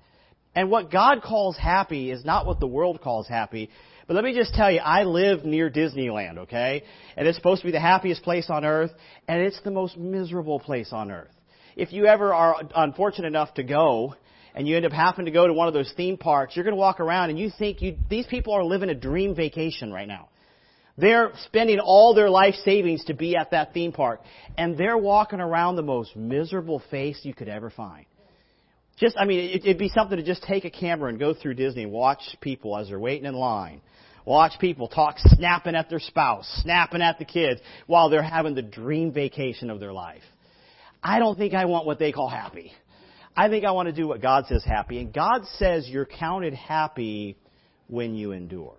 And 0.57 0.71
what 0.71 0.89
God 0.89 1.21
calls 1.21 1.55
happy 1.55 2.09
is 2.09 2.25
not 2.25 2.47
what 2.47 2.59
the 2.59 2.65
world 2.65 2.99
calls 2.99 3.27
happy. 3.27 3.69
But 4.07 4.15
let 4.15 4.23
me 4.23 4.33
just 4.33 4.55
tell 4.55 4.71
you, 4.71 4.79
I 4.79 5.03
live 5.03 5.45
near 5.45 5.69
Disneyland, 5.69 6.39
okay? 6.39 6.81
And 7.15 7.27
it's 7.27 7.37
supposed 7.37 7.61
to 7.61 7.67
be 7.67 7.71
the 7.71 7.79
happiest 7.79 8.23
place 8.23 8.49
on 8.49 8.65
earth, 8.65 8.89
and 9.27 9.39
it's 9.39 9.61
the 9.61 9.69
most 9.69 9.97
miserable 9.97 10.59
place 10.59 10.91
on 10.91 11.11
earth. 11.11 11.29
If 11.75 11.93
you 11.93 12.07
ever 12.07 12.33
are 12.33 12.55
unfortunate 12.75 13.27
enough 13.27 13.53
to 13.53 13.63
go, 13.63 14.15
and 14.55 14.67
you 14.67 14.75
end 14.75 14.87
up 14.87 14.93
having 14.93 15.25
to 15.25 15.31
go 15.31 15.45
to 15.45 15.53
one 15.53 15.67
of 15.67 15.75
those 15.75 15.93
theme 15.95 16.17
parks, 16.17 16.55
you're 16.55 16.65
going 16.65 16.75
to 16.75 16.79
walk 16.79 16.99
around 16.99 17.29
and 17.29 17.37
you 17.37 17.51
think 17.59 17.83
you, 17.83 17.95
these 18.09 18.25
people 18.25 18.53
are 18.53 18.63
living 18.63 18.89
a 18.89 18.95
dream 18.95 19.35
vacation 19.35 19.93
right 19.93 20.07
now. 20.07 20.29
They're 20.97 21.33
spending 21.45 21.79
all 21.79 22.15
their 22.15 22.31
life 22.31 22.55
savings 22.65 23.05
to 23.05 23.13
be 23.13 23.35
at 23.35 23.51
that 23.51 23.75
theme 23.75 23.91
park, 23.91 24.21
and 24.57 24.75
they're 24.75 24.97
walking 24.97 25.39
around 25.39 25.75
the 25.75 25.83
most 25.83 26.15
miserable 26.15 26.81
face 26.89 27.19
you 27.21 27.35
could 27.35 27.47
ever 27.47 27.69
find. 27.69 28.07
Just, 28.97 29.15
I 29.17 29.25
mean, 29.25 29.39
it, 29.39 29.65
it'd 29.65 29.77
be 29.77 29.89
something 29.89 30.17
to 30.17 30.23
just 30.23 30.43
take 30.43 30.65
a 30.65 30.69
camera 30.69 31.09
and 31.09 31.19
go 31.19 31.33
through 31.33 31.53
Disney 31.53 31.83
and 31.83 31.91
watch 31.91 32.21
people 32.41 32.77
as 32.77 32.87
they're 32.87 32.99
waiting 32.99 33.25
in 33.25 33.35
line. 33.35 33.81
Watch 34.25 34.59
people 34.59 34.87
talk 34.87 35.15
snapping 35.19 35.75
at 35.75 35.89
their 35.89 35.99
spouse, 35.99 36.45
snapping 36.63 37.01
at 37.01 37.17
the 37.17 37.25
kids 37.25 37.61
while 37.85 38.09
they're 38.09 38.21
having 38.21 38.55
the 38.55 38.61
dream 38.61 39.13
vacation 39.13 39.69
of 39.69 39.79
their 39.79 39.93
life. 39.93 40.23
I 41.01 41.19
don't 41.19 41.37
think 41.37 41.53
I 41.53 41.65
want 41.65 41.85
what 41.85 41.99
they 41.99 42.11
call 42.11 42.27
happy. 42.27 42.73
I 43.35 43.49
think 43.49 43.63
I 43.63 43.71
want 43.71 43.87
to 43.87 43.93
do 43.93 44.07
what 44.07 44.21
God 44.21 44.45
says 44.47 44.63
happy. 44.65 44.99
And 44.99 45.13
God 45.13 45.45
says 45.57 45.87
you're 45.87 46.05
counted 46.05 46.55
happy 46.55 47.37
when 47.87 48.15
you 48.15 48.31
endure 48.31 48.75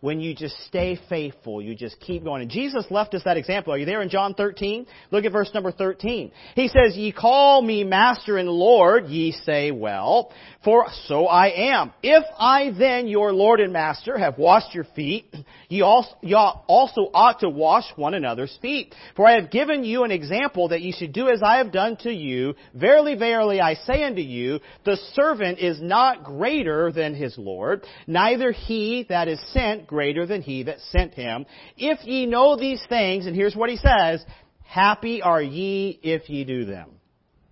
when 0.00 0.20
you 0.20 0.32
just 0.32 0.56
stay 0.66 0.98
faithful, 1.08 1.60
you 1.60 1.74
just 1.74 1.98
keep 1.98 2.22
going. 2.22 2.42
And 2.42 2.50
Jesus 2.50 2.84
left 2.88 3.14
us 3.14 3.22
that 3.24 3.36
example. 3.36 3.72
Are 3.72 3.78
you 3.78 3.84
there 3.84 4.00
in 4.00 4.10
John 4.10 4.34
13? 4.34 4.86
Look 5.10 5.24
at 5.24 5.32
verse 5.32 5.50
number 5.52 5.72
13. 5.72 6.30
He 6.54 6.68
says, 6.68 6.96
Ye 6.96 7.10
call 7.10 7.60
me 7.62 7.82
Master 7.82 8.38
and 8.38 8.48
Lord, 8.48 9.06
ye 9.06 9.32
say, 9.32 9.72
Well, 9.72 10.32
for 10.64 10.86
so 11.06 11.26
I 11.26 11.72
am. 11.72 11.92
If 12.02 12.24
I 12.38 12.70
then, 12.78 13.08
your 13.08 13.32
Lord 13.32 13.58
and 13.58 13.72
Master, 13.72 14.16
have 14.16 14.38
washed 14.38 14.72
your 14.72 14.86
feet, 14.94 15.34
ye 15.68 15.80
also, 15.80 16.14
ye 16.22 16.34
also 16.34 17.10
ought 17.12 17.40
to 17.40 17.48
wash 17.48 17.84
one 17.96 18.14
another's 18.14 18.56
feet. 18.62 18.94
For 19.16 19.26
I 19.26 19.40
have 19.40 19.50
given 19.50 19.82
you 19.82 20.04
an 20.04 20.12
example 20.12 20.68
that 20.68 20.80
ye 20.80 20.92
should 20.92 21.12
do 21.12 21.28
as 21.28 21.42
I 21.42 21.56
have 21.56 21.72
done 21.72 21.96
to 22.02 22.12
you. 22.12 22.54
Verily, 22.72 23.16
verily, 23.16 23.60
I 23.60 23.74
say 23.74 24.04
unto 24.04 24.20
you, 24.20 24.60
the 24.84 24.96
servant 25.14 25.58
is 25.58 25.82
not 25.82 26.22
greater 26.22 26.92
than 26.92 27.14
his 27.16 27.36
Lord, 27.36 27.84
neither 28.06 28.52
he 28.52 29.04
that 29.08 29.26
is 29.26 29.40
sent 29.52 29.87
greater 29.88 30.24
than 30.26 30.42
he 30.42 30.62
that 30.64 30.78
sent 30.90 31.14
him. 31.14 31.46
If 31.76 32.04
ye 32.04 32.26
know 32.26 32.56
these 32.56 32.82
things, 32.88 33.26
and 33.26 33.34
here's 33.34 33.56
what 33.56 33.70
he 33.70 33.76
says, 33.76 34.24
happy 34.62 35.20
are 35.20 35.42
ye 35.42 35.98
if 36.02 36.30
ye 36.30 36.44
do 36.44 36.64
them. 36.64 36.90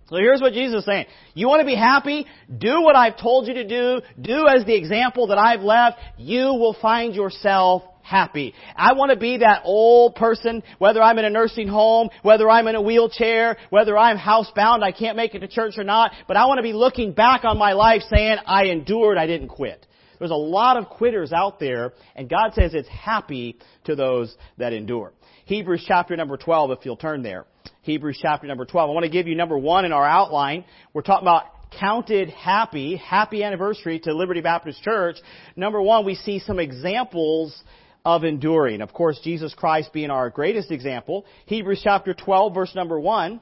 So 0.09 0.17
here's 0.17 0.41
what 0.41 0.53
Jesus 0.53 0.81
is 0.81 0.85
saying. 0.85 1.07
You 1.35 1.49
want 1.49 1.61
to 1.61 1.67
be 1.67 1.75
happy? 1.75 2.27
Do 2.57 2.83
what 2.83 2.95
I've 2.95 3.19
told 3.19 3.49
you 3.49 3.55
to 3.55 3.67
do. 3.67 4.01
Do 4.21 4.47
as 4.47 4.65
the 4.65 4.77
example 4.77 5.29
that 5.29 5.39
I've 5.39 5.63
left. 5.63 5.99
You 6.17 6.45
will 6.45 6.77
find 6.81 7.13
yourself 7.13 7.83
happy. 8.03 8.55
I 8.77 8.93
want 8.93 9.11
to 9.11 9.17
be 9.17 9.39
that 9.39 9.63
old 9.65 10.15
person, 10.15 10.63
whether 10.79 11.03
I'm 11.03 11.19
in 11.19 11.25
a 11.25 11.31
nursing 11.31 11.67
home, 11.67 12.09
whether 12.23 12.49
I'm 12.49 12.69
in 12.69 12.77
a 12.77 12.83
wheelchair, 12.83 13.57
whether 13.71 13.99
I'm 13.99 14.17
housebound, 14.17 14.85
I 14.85 14.93
can't 14.93 15.17
make 15.17 15.35
it 15.35 15.41
to 15.41 15.49
church 15.49 15.75
or 15.77 15.83
not, 15.83 16.13
but 16.29 16.37
I 16.37 16.47
want 16.47 16.59
to 16.59 16.63
be 16.63 16.73
looking 16.73 17.13
back 17.13 17.45
on 17.45 17.59
my 17.59 17.73
life 17.73 18.03
saying, 18.09 18.37
I 18.47 18.67
endured, 18.67 19.19
I 19.19 19.27
didn't 19.27 19.49
quit. 19.49 19.85
There's 20.19 20.31
a 20.31 20.35
lot 20.35 20.77
of 20.77 20.89
quitters 20.89 21.33
out 21.33 21.61
there, 21.61 21.93
and 22.15 22.29
God 22.29 22.53
says 22.55 22.75
it's 22.75 22.89
happy 22.89 23.59
to 23.85 23.95
those 23.95 24.35
that 24.59 24.73
endure. 24.73 25.13
Hebrews 25.47 25.85
chapter 25.87 26.17
number 26.17 26.37
12, 26.37 26.73
if 26.73 26.79
you'll 26.83 26.97
turn 26.97 27.23
there. 27.23 27.45
Hebrews 27.83 28.19
chapter 28.21 28.47
number 28.47 28.65
12. 28.65 28.91
I 28.91 28.93
want 28.93 29.05
to 29.05 29.11
give 29.11 29.27
you 29.27 29.35
number 29.35 29.57
one 29.57 29.85
in 29.85 29.93
our 29.93 30.07
outline. 30.07 30.65
We're 30.93 31.03
talking 31.03 31.25
about 31.27 31.45
counted 31.79 32.31
happy, 32.31 32.97
happy 32.97 33.43
anniversary 33.43 34.01
to 34.01 34.15
Liberty 34.15 34.41
Baptist 34.41 34.83
Church. 34.83 35.17
Number 35.55 35.81
one, 35.81 36.05
we 36.05 36.15
see 36.15 36.39
some 36.41 36.59
examples 36.59 37.57
of 38.05 38.25
enduring. 38.25 38.83
Of 38.83 38.93
course, 38.93 39.21
Jesus 39.23 39.53
Christ 39.55 39.93
being 39.93 40.11
our 40.11 40.31
greatest 40.31 40.71
example. 40.71 41.27
Hebrews 41.47 41.81
chapter 41.83 42.15
12, 42.15 42.55
verse 42.55 42.75
number 42.75 42.99
1. 42.99 43.41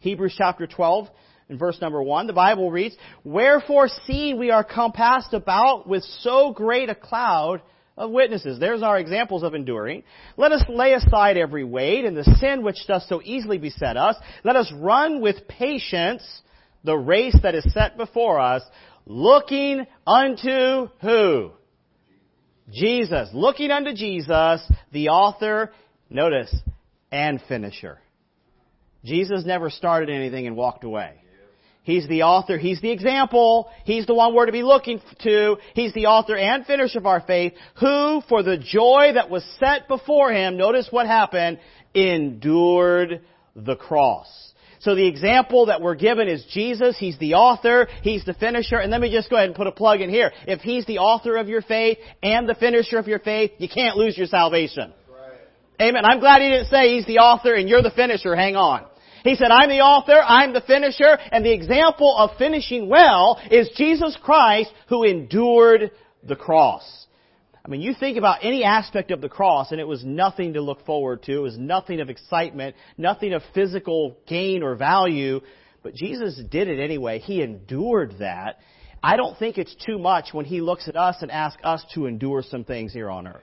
Hebrews 0.00 0.34
chapter 0.36 0.66
12 0.66 1.08
in 1.48 1.58
verse 1.58 1.78
number 1.80 2.02
1, 2.02 2.26
the 2.26 2.32
Bible 2.32 2.70
reads, 2.70 2.96
Wherefore 3.22 3.88
seeing 4.06 4.38
we 4.38 4.50
are 4.50 4.64
compassed 4.64 5.34
about 5.34 5.86
with 5.86 6.02
so 6.20 6.52
great 6.52 6.88
a 6.88 6.94
cloud 6.94 7.60
of 7.96 8.10
witnesses. 8.10 8.58
There's 8.58 8.82
our 8.82 8.98
examples 8.98 9.42
of 9.42 9.54
enduring. 9.54 10.04
Let 10.36 10.52
us 10.52 10.64
lay 10.68 10.94
aside 10.94 11.36
every 11.36 11.64
weight 11.64 12.04
and 12.04 12.16
the 12.16 12.24
sin 12.40 12.62
which 12.62 12.86
does 12.88 13.06
so 13.08 13.20
easily 13.22 13.58
beset 13.58 13.96
us. 13.96 14.16
Let 14.42 14.56
us 14.56 14.72
run 14.74 15.20
with 15.20 15.46
patience 15.46 16.22
the 16.82 16.96
race 16.96 17.36
that 17.42 17.54
is 17.54 17.64
set 17.72 17.96
before 17.96 18.40
us, 18.40 18.62
looking 19.06 19.86
unto 20.06 20.88
who? 21.00 21.50
Jesus. 22.70 23.28
Looking 23.32 23.70
unto 23.70 23.94
Jesus, 23.94 24.60
the 24.92 25.10
author, 25.10 25.72
notice, 26.10 26.54
and 27.12 27.40
finisher. 27.48 27.98
Jesus 29.04 29.44
never 29.44 29.70
started 29.70 30.08
anything 30.08 30.46
and 30.46 30.56
walked 30.56 30.84
away. 30.84 31.23
He's 31.84 32.08
the 32.08 32.22
author. 32.22 32.56
He's 32.56 32.80
the 32.80 32.90
example. 32.90 33.70
He's 33.84 34.06
the 34.06 34.14
one 34.14 34.34
we're 34.34 34.46
to 34.46 34.52
be 34.52 34.62
looking 34.62 35.00
to. 35.20 35.56
He's 35.74 35.92
the 35.92 36.06
author 36.06 36.34
and 36.34 36.64
finisher 36.64 36.98
of 36.98 37.06
our 37.06 37.20
faith, 37.20 37.52
who, 37.78 38.22
for 38.28 38.42
the 38.42 38.56
joy 38.56 39.12
that 39.14 39.28
was 39.28 39.44
set 39.60 39.86
before 39.86 40.32
him, 40.32 40.56
notice 40.56 40.88
what 40.90 41.06
happened, 41.06 41.60
endured 41.94 43.20
the 43.54 43.76
cross. 43.76 44.26
So 44.80 44.94
the 44.94 45.06
example 45.06 45.66
that 45.66 45.80
we're 45.80 45.94
given 45.94 46.28
is 46.28 46.44
Jesus. 46.52 46.96
He's 46.98 47.18
the 47.18 47.34
author. 47.34 47.86
He's 48.02 48.24
the 48.24 48.34
finisher. 48.34 48.76
And 48.76 48.90
let 48.90 49.00
me 49.00 49.10
just 49.10 49.30
go 49.30 49.36
ahead 49.36 49.48
and 49.48 49.56
put 49.56 49.66
a 49.66 49.72
plug 49.72 50.00
in 50.00 50.10
here. 50.10 50.32
If 50.46 50.60
He's 50.60 50.84
the 50.86 50.98
author 50.98 51.36
of 51.36 51.48
your 51.48 51.62
faith 51.62 51.98
and 52.22 52.48
the 52.48 52.54
finisher 52.54 52.98
of 52.98 53.08
your 53.08 53.18
faith, 53.18 53.52
you 53.58 53.68
can't 53.68 53.96
lose 53.96 54.16
your 54.16 54.26
salvation. 54.26 54.92
Amen. 55.80 56.04
I'm 56.04 56.20
glad 56.20 56.42
He 56.42 56.50
didn't 56.50 56.68
say 56.68 56.96
He's 56.96 57.06
the 57.06 57.18
author 57.18 57.54
and 57.54 57.68
you're 57.68 57.82
the 57.82 57.90
finisher. 57.90 58.36
Hang 58.36 58.56
on. 58.56 58.86
He 59.24 59.36
said, 59.36 59.50
I'm 59.50 59.70
the 59.70 59.80
author, 59.80 60.22
I'm 60.22 60.52
the 60.52 60.60
finisher, 60.60 61.18
and 61.32 61.44
the 61.44 61.52
example 61.52 62.14
of 62.14 62.36
finishing 62.36 62.90
well 62.90 63.40
is 63.50 63.70
Jesus 63.74 64.16
Christ 64.22 64.70
who 64.88 65.02
endured 65.02 65.90
the 66.22 66.36
cross. 66.36 67.06
I 67.64 67.70
mean, 67.70 67.80
you 67.80 67.94
think 67.94 68.18
about 68.18 68.40
any 68.44 68.62
aspect 68.62 69.10
of 69.10 69.22
the 69.22 69.30
cross 69.30 69.72
and 69.72 69.80
it 69.80 69.88
was 69.88 70.04
nothing 70.04 70.52
to 70.52 70.60
look 70.60 70.84
forward 70.84 71.22
to. 71.22 71.32
It 71.32 71.42
was 71.42 71.56
nothing 71.56 72.00
of 72.00 72.10
excitement, 72.10 72.76
nothing 72.98 73.32
of 73.32 73.40
physical 73.54 74.18
gain 74.28 74.62
or 74.62 74.74
value. 74.74 75.40
But 75.82 75.94
Jesus 75.94 76.38
did 76.50 76.68
it 76.68 76.78
anyway. 76.78 77.18
He 77.18 77.40
endured 77.40 78.16
that. 78.18 78.58
I 79.02 79.16
don't 79.16 79.38
think 79.38 79.56
it's 79.56 79.74
too 79.86 79.98
much 79.98 80.34
when 80.34 80.44
He 80.44 80.60
looks 80.60 80.86
at 80.86 80.96
us 80.96 81.16
and 81.22 81.30
asks 81.30 81.62
us 81.64 81.82
to 81.94 82.04
endure 82.04 82.42
some 82.42 82.64
things 82.64 82.92
here 82.92 83.08
on 83.08 83.26
earth. 83.26 83.42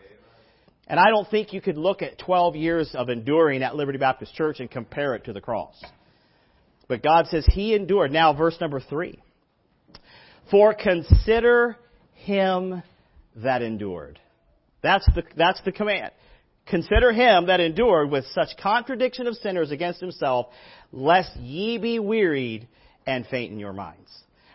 And 0.91 0.99
I 0.99 1.09
don't 1.09 1.27
think 1.29 1.53
you 1.53 1.61
could 1.61 1.77
look 1.77 2.01
at 2.01 2.19
12 2.19 2.57
years 2.57 2.93
of 2.95 3.07
enduring 3.07 3.63
at 3.63 3.77
Liberty 3.77 3.97
Baptist 3.97 4.35
Church 4.35 4.59
and 4.59 4.69
compare 4.69 5.15
it 5.15 5.23
to 5.23 5.31
the 5.31 5.39
cross. 5.39 5.81
But 6.89 7.01
God 7.01 7.27
says 7.27 7.45
He 7.47 7.73
endured. 7.73 8.11
Now, 8.11 8.33
verse 8.33 8.57
number 8.59 8.81
three. 8.81 9.23
For 10.51 10.73
consider 10.73 11.77
Him 12.13 12.83
that 13.37 13.61
endured. 13.61 14.19
That's 14.83 15.05
the, 15.15 15.23
that's 15.37 15.61
the 15.61 15.71
command. 15.71 16.11
Consider 16.67 17.11
him 17.11 17.47
that 17.47 17.59
endured 17.59 18.11
with 18.11 18.25
such 18.33 18.49
contradiction 18.61 19.27
of 19.27 19.35
sinners 19.35 19.71
against 19.71 19.99
himself, 19.99 20.47
lest 20.91 21.35
ye 21.37 21.77
be 21.77 21.99
wearied 21.99 22.67
and 23.05 23.25
faint 23.27 23.51
in 23.51 23.59
your 23.59 23.73
minds. 23.73 24.09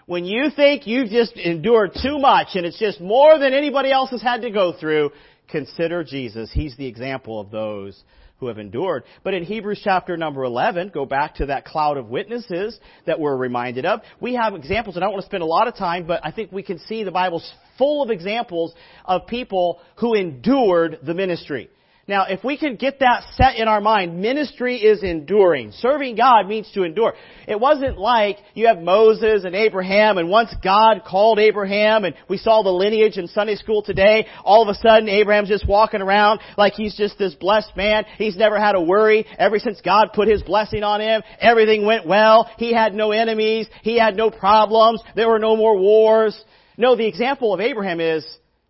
When 0.07 0.25
you 0.25 0.51
think 0.55 0.87
you've 0.87 1.11
just 1.11 1.37
endured 1.37 1.93
too 2.01 2.19
much 2.19 2.49
and 2.55 2.65
it's 2.65 2.79
just 2.79 3.01
more 3.01 3.39
than 3.39 3.53
anybody 3.53 3.91
else 3.91 4.11
has 4.11 4.23
had 4.23 4.43
to 4.43 4.51
go 4.51 4.73
through, 4.79 5.11
consider 5.49 6.05
Jesus. 6.05 6.51
He's 6.53 6.77
the 6.77 6.87
example 6.87 7.41
of 7.41 7.51
those 7.51 8.03
who 8.39 8.49
have 8.49 8.59
endured. 8.59 9.05
But 9.25 9.35
in 9.35 9.45
Hebrews 9.45 9.81
chapter 9.83 10.17
number 10.17 10.45
11, 10.45 10.91
go 10.93 11.07
back 11.07 11.37
to 11.37 11.47
that 11.47 11.65
cloud 11.65 11.97
of 11.97 12.09
witnesses 12.09 12.79
that 13.07 13.19
we're 13.19 13.37
reminded 13.37 13.87
of. 13.87 14.01
We 14.21 14.35
have 14.35 14.55
examples, 14.55 14.97
and 14.97 15.05
I 15.05 15.07
don't 15.07 15.15
want 15.15 15.25
to 15.25 15.31
spend 15.31 15.43
a 15.43 15.47
lot 15.47 15.69
of 15.69 15.77
time, 15.77 16.07
but 16.07 16.21
I 16.25 16.33
think 16.33 16.53
we 16.53 16.63
can 16.63 16.79
see 16.81 17.03
the 17.03 17.11
Bible's 17.11 17.51
full 17.79 18.03
of 18.03 18.11
examples 18.11 18.75
of 19.05 19.27
people 19.27 19.81
who 19.97 20.15
endured 20.15 20.99
the 21.03 21.15
ministry. 21.15 21.71
Now, 22.09 22.27
if 22.29 22.45
we 22.45 22.57
can 22.57 22.77
get 22.77 23.01
that 23.01 23.25
set 23.33 23.57
in 23.57 23.67
our 23.67 23.81
mind, 23.81 24.21
ministry 24.21 24.77
is 24.77 25.03
enduring. 25.03 25.73
Serving 25.73 26.15
God 26.15 26.47
means 26.47 26.71
to 26.75 26.85
endure. 26.85 27.15
It 27.49 27.59
wasn't 27.59 27.99
like 27.99 28.39
you 28.55 28.69
have 28.69 28.79
Moses 28.79 29.43
and 29.45 29.57
Abraham 29.57 30.17
and 30.17 30.31
once 30.31 30.55
God 30.63 31.03
called 31.05 31.41
Abraham 31.41 32.05
and 32.05 32.15
we 32.29 32.39
saw 32.39 32.63
the 32.63 32.71
lineage 32.71 33.17
in 33.17 33.27
Sunday 33.27 33.57
school 33.57 33.83
today, 33.83 34.27
all 34.45 34.63
of 34.63 34.69
a 34.69 34.75
sudden 34.75 35.09
Abraham's 35.09 35.49
just 35.49 35.67
walking 35.67 36.01
around 36.01 36.39
like 36.57 36.75
he's 36.75 36.97
just 36.97 37.19
this 37.19 37.35
blessed 37.35 37.77
man. 37.77 38.05
He's 38.19 38.37
never 38.37 38.61
had 38.61 38.77
a 38.77 38.81
worry. 38.81 39.27
Ever 39.37 39.59
since 39.59 39.81
God 39.81 40.11
put 40.15 40.29
His 40.29 40.45
blessing 40.45 40.85
on 40.85 41.01
him, 41.01 41.23
everything 41.41 41.85
went 41.85 42.07
well. 42.07 42.49
He 42.57 42.73
had 42.73 42.95
no 42.95 43.11
enemies. 43.11 43.67
He 43.83 43.99
had 43.99 44.17
no 44.17 44.31
problems. 44.31 45.03
There 45.17 45.29
were 45.29 45.41
no 45.41 45.57
more 45.57 45.77
wars. 45.77 46.41
No, 46.77 46.95
the 46.95 47.09
example 47.09 47.53
of 47.53 47.61
Abraham 47.61 47.99
is 47.99 48.25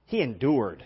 he 0.06 0.22
endured. 0.22 0.82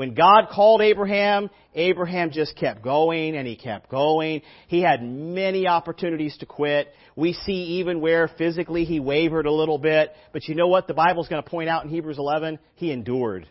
When 0.00 0.14
God 0.14 0.48
called 0.50 0.80
Abraham, 0.80 1.50
Abraham 1.74 2.30
just 2.30 2.56
kept 2.56 2.82
going 2.82 3.36
and 3.36 3.46
he 3.46 3.54
kept 3.54 3.90
going. 3.90 4.40
He 4.66 4.80
had 4.80 5.02
many 5.02 5.68
opportunities 5.68 6.38
to 6.38 6.46
quit. 6.46 6.88
We 7.16 7.34
see 7.34 7.80
even 7.80 8.00
where 8.00 8.26
physically 8.26 8.86
he 8.86 8.98
wavered 8.98 9.44
a 9.44 9.52
little 9.52 9.76
bit. 9.76 10.14
But 10.32 10.48
you 10.48 10.54
know 10.54 10.68
what 10.68 10.86
the 10.86 10.94
Bible's 10.94 11.28
going 11.28 11.42
to 11.42 11.50
point 11.50 11.68
out 11.68 11.84
in 11.84 11.90
Hebrews 11.90 12.16
11? 12.16 12.58
He 12.76 12.92
endured. 12.92 13.46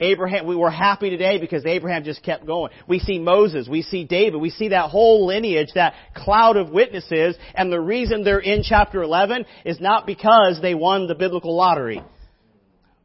Abraham, 0.00 0.48
we 0.48 0.56
were 0.56 0.72
happy 0.72 1.08
today 1.08 1.38
because 1.38 1.64
Abraham 1.64 2.02
just 2.02 2.24
kept 2.24 2.44
going. 2.44 2.72
We 2.88 2.98
see 2.98 3.20
Moses, 3.20 3.68
we 3.68 3.82
see 3.82 4.04
David, 4.04 4.40
we 4.40 4.50
see 4.50 4.70
that 4.70 4.90
whole 4.90 5.24
lineage, 5.24 5.68
that 5.76 5.94
cloud 6.16 6.56
of 6.56 6.70
witnesses, 6.70 7.36
and 7.54 7.70
the 7.70 7.80
reason 7.80 8.24
they're 8.24 8.40
in 8.40 8.64
chapter 8.64 9.04
11 9.04 9.44
is 9.64 9.78
not 9.78 10.04
because 10.04 10.58
they 10.60 10.74
won 10.74 11.06
the 11.06 11.14
biblical 11.14 11.56
lottery. 11.56 12.02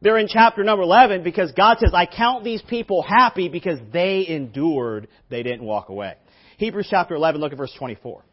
They're 0.01 0.17
in 0.17 0.27
chapter 0.27 0.63
number 0.63 0.83
11 0.83 1.23
because 1.23 1.51
God 1.53 1.77
says, 1.79 1.91
I 1.93 2.05
count 2.05 2.43
these 2.43 2.61
people 2.61 3.01
happy 3.01 3.49
because 3.49 3.79
they 3.91 4.27
endured. 4.27 5.07
They 5.29 5.43
didn't 5.43 5.63
walk 5.63 5.89
away. 5.89 6.15
Hebrews 6.57 6.87
chapter 6.89 7.15
11, 7.15 7.41
look 7.41 7.51
at 7.51 7.57
verse 7.57 7.73
24. 7.77 8.23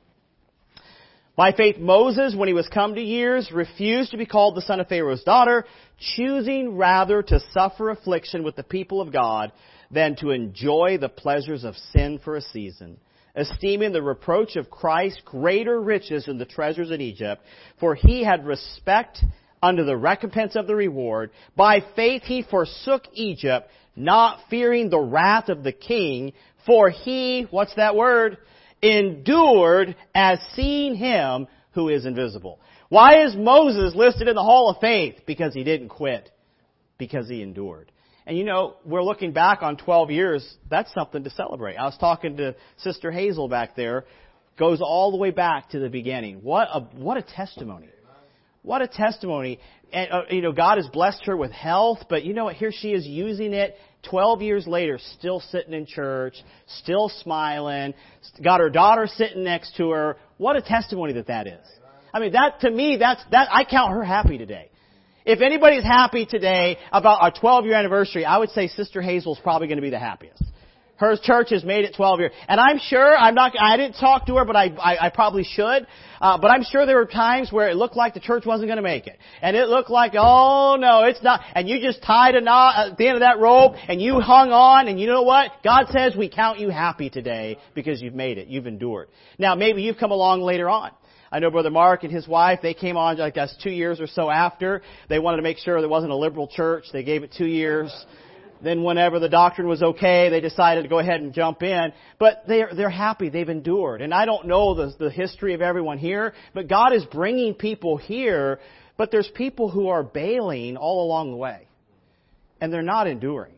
By 1.35 1.53
faith, 1.53 1.79
Moses, 1.79 2.35
when 2.37 2.49
he 2.49 2.55
was 2.55 2.69
come 2.69 2.95
to 2.95 3.01
years, 3.01 3.51
refused 3.51 4.11
to 4.11 4.19
be 4.19 4.27
called 4.27 4.55
the 4.55 4.63
son 4.63 4.81
of 4.81 4.89
Pharaoh's 4.89 5.23
daughter, 5.23 5.65
choosing 6.15 6.77
rather 6.77 7.23
to 7.23 7.41
suffer 7.53 7.89
affliction 7.89 8.43
with 8.43 8.55
the 8.55 8.63
people 8.63 9.01
of 9.01 9.13
God 9.13 9.51
than 9.91 10.15
to 10.17 10.31
enjoy 10.31 10.99
the 11.01 11.09
pleasures 11.09 11.65
of 11.65 11.75
sin 11.93 12.21
for 12.23 12.37
a 12.37 12.43
season, 12.43 12.99
esteeming 13.35 13.93
the 13.93 14.03
reproach 14.03 14.57
of 14.57 14.71
Christ 14.71 15.23
greater 15.25 15.81
riches 15.81 16.27
than 16.27 16.37
the 16.37 16.45
treasures 16.45 16.91
in 16.91 17.01
Egypt, 17.01 17.43
for 17.81 17.95
he 17.95 18.23
had 18.23 18.45
respect 18.45 19.25
under 19.63 19.85
the 19.85 19.97
recompense 19.97 20.57
of 20.57 20.67
the 20.67 20.75
reward. 20.75 21.31
By 21.57 21.83
faith 21.95 22.23
he 22.23 22.43
forsook 22.43 23.05
Egypt, 23.13 23.69
not 23.95 24.41
fearing 24.51 24.91
the 24.91 25.01
wrath 25.01 25.49
of 25.49 25.63
the 25.63 25.73
king, 25.73 26.33
for 26.67 26.91
he, 26.91 27.47
what's 27.51 27.75
that 27.77 27.95
word? 27.95 28.39
Endured 28.83 29.95
as 30.15 30.39
seeing 30.55 30.97
him 30.97 31.47
who 31.73 31.89
is 31.89 32.05
invisible. 32.05 32.59
Why 32.89 33.25
is 33.25 33.35
Moses 33.37 33.95
listed 33.95 34.29
in 34.29 34.35
the 34.35 34.43
Hall 34.43 34.69
of 34.69 34.79
Faith? 34.81 35.21
Because 35.27 35.55
he 35.55 35.65
didn't 35.65 35.89
quit. 35.89 36.31
Because 36.99 37.29
he 37.29 37.43
endured. 37.43 37.91
And 38.27 38.37
you 38.37 38.45
know, 38.45 38.77
we're 38.85 39.03
looking 39.03 39.33
back 39.33 39.63
on 39.63 39.77
12 39.77 40.11
years, 40.11 40.57
that's 40.71 40.93
something 40.93 41.25
to 41.25 41.31
celebrate. 41.31 41.77
I 41.77 41.85
was 41.85 41.97
talking 41.99 42.37
to 42.37 42.55
Sister 42.79 43.11
Hazel 43.11 43.49
back 43.49 43.75
there, 43.75 44.05
goes 44.59 44.81
all 44.81 45.11
the 45.11 45.17
way 45.17 45.31
back 45.31 45.71
to 45.71 45.79
the 45.79 45.89
beginning. 45.89 46.37
What 46.43 46.69
a, 46.73 46.81
what 46.97 47.17
a 47.17 47.23
testimony. 47.23 47.89
What 48.63 48.83
a 48.83 48.89
testimony. 48.89 49.59
And, 49.93 50.11
uh, 50.11 50.23
you 50.31 50.41
know, 50.41 50.53
God 50.53 50.79
has 50.79 50.87
blessed 50.89 51.27
her 51.27 51.37
with 51.37 51.51
health, 51.51 52.05
but 52.09 52.25
you 52.25 52.33
know 52.33 52.45
what? 52.45 52.57
Here 52.57 52.73
she 52.73 52.93
is 52.93 53.07
using 53.07 53.53
it 53.53 53.77
12 54.09 54.43
years 54.43 54.67
later, 54.67 54.99
still 55.19 55.41
sitting 55.41 55.75
in 55.75 55.87
church, 55.87 56.35
still 56.67 57.09
smiling, 57.09 57.95
got 58.43 58.61
her 58.61 58.71
daughter 58.71 59.07
sitting 59.07 59.45
next 59.45 59.77
to 59.77 59.91
her. 59.91 60.17
What 60.39 60.57
a 60.57 60.63
testimony 60.63 61.13
that 61.15 61.27
that 61.27 61.47
is. 61.47 61.67
I 62.15 62.21
mean, 62.21 62.33
that, 62.33 62.61
to 62.61 62.71
me, 62.71 62.97
that's, 62.99 63.23
that, 63.31 63.49
I 63.51 63.65
count 63.65 63.93
her 63.93 64.05
happy 64.05 64.39
today. 64.39 64.71
If 65.25 65.41
anybody's 65.41 65.85
happy 65.85 66.27
today 66.27 66.79
about 66.91 67.23
our 67.23 67.31
12 67.31 67.65
year 67.65 67.75
anniversary, 67.75 68.25
I 68.25 68.39
would 68.39 68.51
say 68.51 68.69
Sister 68.69 69.01
Hazel's 69.01 69.39
probably 69.41 69.69
going 69.69 69.79
to 69.79 69.83
be 69.83 69.91
the 69.91 69.99
happiest. 69.99 70.43
Her 70.97 71.17
church 71.21 71.51
has 71.51 71.65
made 71.65 71.85
it 71.85 71.97
12 71.97 72.21
years. 72.21 72.33
And 72.47 72.61
I'm 72.61 72.79
sure, 72.79 73.17
I'm 73.17 73.35
not, 73.35 73.53
I 73.59 73.77
didn't 73.77 73.97
talk 73.97 74.27
to 74.27 74.37
her, 74.37 74.45
but 74.45 74.55
I, 74.55 74.67
I, 74.67 75.07
I 75.07 75.11
probably 75.11 75.43
should. 75.43 75.87
Uh, 76.21 76.39
but 76.39 76.53
I'm 76.53 76.63
sure 76.63 76.87
there 76.87 76.97
were 76.97 77.07
times 77.07 77.51
where 77.51 77.69
it 77.69 77.75
looked 77.75 77.97
like 77.97 78.15
the 78.15 78.21
church 78.21 78.47
wasn't 78.47 78.69
going 78.69 78.77
to 78.77 78.83
make 78.83 79.09
it. 79.09 79.19
And 79.41 79.57
it 79.57 79.69
looked 79.69 79.91
like, 79.91 80.13
oh 80.15 80.77
no, 80.79 81.05
it's 81.05 81.23
not. 81.23 81.41
And 81.55 81.69
you 81.69 81.81
just 81.81 82.03
tied 82.05 82.37
a 82.37 82.41
knot 82.41 82.91
at 82.93 82.99
the 82.99 83.09
end 83.09 83.17
of 83.17 83.21
that 83.21 83.41
rope 83.41 83.75
and 83.89 84.01
you 84.01 84.21
hung 84.21 84.51
on 84.51 84.87
and 84.87 85.01
you 85.01 85.09
know 85.09 85.23
what? 85.23 85.51
God 85.65 85.87
says 85.91 86.15
we 86.17 86.29
count 86.29 86.61
you 86.61 86.69
happy 86.69 87.11
today 87.11 87.59
because 87.75 88.01
you've 88.01 88.15
made 88.15 88.39
it. 88.39 88.47
You've 88.47 88.69
endured. 88.69 89.09
Now 89.39 89.57
maybe 89.57 89.83
you've 89.83 89.99
come 89.99 90.13
along 90.13 90.43
later 90.43 90.69
on. 90.69 90.93
I 91.33 91.39
know 91.39 91.51
Brother 91.51 91.71
Mark 91.71 92.05
and 92.05 92.13
his 92.13 92.29
wife, 92.29 92.61
they 92.63 92.75
came 92.75 92.99
on, 92.99 93.19
I 93.19 93.31
guess, 93.31 93.57
two 93.63 93.71
years 93.71 94.01
or 94.01 94.07
so 94.07 94.29
after. 94.29 94.83
They 95.09 95.19
wanted 95.19 95.39
to 95.39 95.43
make 95.43 95.57
sure 95.57 95.81
there 95.81 95.89
wasn't 95.89 96.13
a 96.13 96.17
liberal 96.17 96.47
church. 96.47 96.85
They 96.93 97.03
gave 97.03 97.23
it 97.23 97.35
two 97.37 97.47
years. 97.47 97.91
Then 98.63 98.85
whenever 98.85 99.19
the 99.19 99.29
doctrine 99.29 99.67
was 99.67 99.83
okay, 99.83 100.29
they 100.29 100.41
decided 100.41 100.83
to 100.83 100.89
go 100.89 101.01
ahead 101.01 101.21
and 101.21 101.35
jump 101.35 101.63
in. 101.63 101.93
But 102.19 102.45
they're, 102.47 102.71
they're 102.75 102.91
happy. 102.91 103.29
They've 103.29 103.49
endured. 103.49 104.03
And 104.03 104.15
I 104.15 104.25
don't 104.25 104.47
know 104.47 104.75
the, 104.75 104.95
the 104.99 105.11
history 105.11 105.55
of 105.55 105.61
everyone 105.61 105.99
here, 105.99 106.33
but 106.55 106.69
God 106.69 106.93
is 106.93 107.05
bringing 107.05 107.55
people 107.55 107.97
here, 107.97 108.61
but 108.97 109.11
there's 109.11 109.31
people 109.35 109.69
who 109.69 109.89
are 109.89 110.05
bailing 110.05 110.77
all 110.77 111.05
along 111.07 111.33
the 111.33 111.37
way. 111.37 111.67
And 112.61 112.73
they're 112.73 112.83
not 112.83 113.09
enduring. 113.09 113.55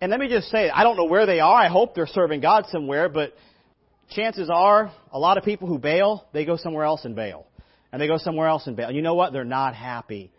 And 0.00 0.10
let 0.10 0.20
me 0.20 0.28
just 0.28 0.48
say, 0.48 0.70
I 0.70 0.84
don't 0.84 0.96
know 0.96 1.06
where 1.06 1.26
they 1.26 1.40
are. 1.40 1.60
I 1.60 1.68
hope 1.68 1.94
they're 1.94 2.06
serving 2.06 2.40
God 2.40 2.66
somewhere, 2.70 3.08
but 3.08 3.34
chances 4.10 4.48
are 4.48 4.92
a 5.10 5.18
lot 5.18 5.38
of 5.38 5.44
people 5.44 5.66
who 5.66 5.78
bail, 5.78 6.26
they 6.32 6.44
go 6.44 6.56
somewhere 6.56 6.84
else 6.84 7.04
and 7.04 7.16
bail. 7.16 7.46
And 7.90 8.00
they 8.00 8.06
go 8.06 8.18
somewhere 8.18 8.46
else 8.46 8.66
and 8.66 8.76
bail. 8.76 8.92
You 8.92 9.02
know 9.02 9.14
what? 9.14 9.32
They're 9.32 9.44
not 9.44 9.74
happy 9.74 10.30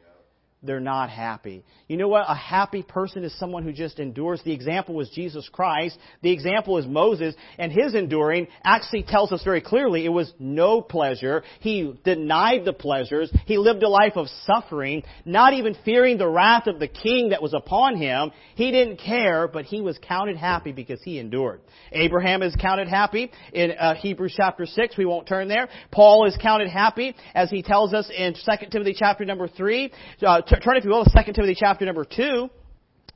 they're 0.67 0.79
not 0.79 1.09
happy. 1.09 1.63
You 1.87 1.97
know 1.97 2.07
what? 2.07 2.25
A 2.27 2.35
happy 2.35 2.83
person 2.83 3.23
is 3.23 3.37
someone 3.39 3.63
who 3.63 3.71
just 3.71 3.99
endures. 3.99 4.41
The 4.43 4.53
example 4.53 4.93
was 4.93 5.09
Jesus 5.09 5.49
Christ. 5.51 5.97
The 6.21 6.31
example 6.31 6.77
is 6.77 6.85
Moses. 6.85 7.33
And 7.57 7.71
his 7.71 7.95
enduring 7.95 8.47
actually 8.63 9.03
tells 9.03 9.31
us 9.31 9.43
very 9.43 9.61
clearly 9.61 10.05
it 10.05 10.09
was 10.09 10.31
no 10.37 10.81
pleasure. 10.81 11.43
He 11.61 11.93
denied 12.03 12.65
the 12.65 12.73
pleasures. 12.73 13.31
He 13.45 13.57
lived 13.57 13.81
a 13.83 13.89
life 13.89 14.13
of 14.15 14.27
suffering, 14.45 15.03
not 15.25 15.53
even 15.53 15.75
fearing 15.85 16.17
the 16.17 16.27
wrath 16.27 16.67
of 16.67 16.79
the 16.79 16.87
king 16.87 17.29
that 17.29 17.41
was 17.41 17.53
upon 17.53 17.95
him. 17.95 18.31
He 18.55 18.71
didn't 18.71 18.97
care, 18.97 19.47
but 19.47 19.65
he 19.65 19.81
was 19.81 19.97
counted 20.05 20.37
happy 20.37 20.73
because 20.73 21.01
he 21.01 21.19
endured. 21.19 21.61
Abraham 21.93 22.43
is 22.43 22.55
counted 22.59 22.89
happy 22.89 23.31
in 23.53 23.71
uh, 23.71 23.95
Hebrews 23.95 24.33
chapter 24.35 24.65
6. 24.65 24.97
We 24.97 25.05
won't 25.05 25.27
turn 25.27 25.47
there. 25.47 25.69
Paul 25.91 26.25
is 26.25 26.37
counted 26.41 26.69
happy 26.69 27.15
as 27.33 27.49
he 27.49 27.63
tells 27.63 27.93
us 27.93 28.11
in 28.15 28.33
2 28.33 28.69
Timothy 28.71 28.95
chapter 28.97 29.23
number 29.23 29.47
3. 29.47 29.91
Uh, 30.21 30.41
turn, 30.59 30.77
if 30.77 30.83
you 30.83 30.89
will, 30.89 31.03
to 31.03 31.11
2 31.11 31.33
Timothy 31.33 31.55
chapter 31.57 31.85
number 31.85 32.05
2. 32.05 32.49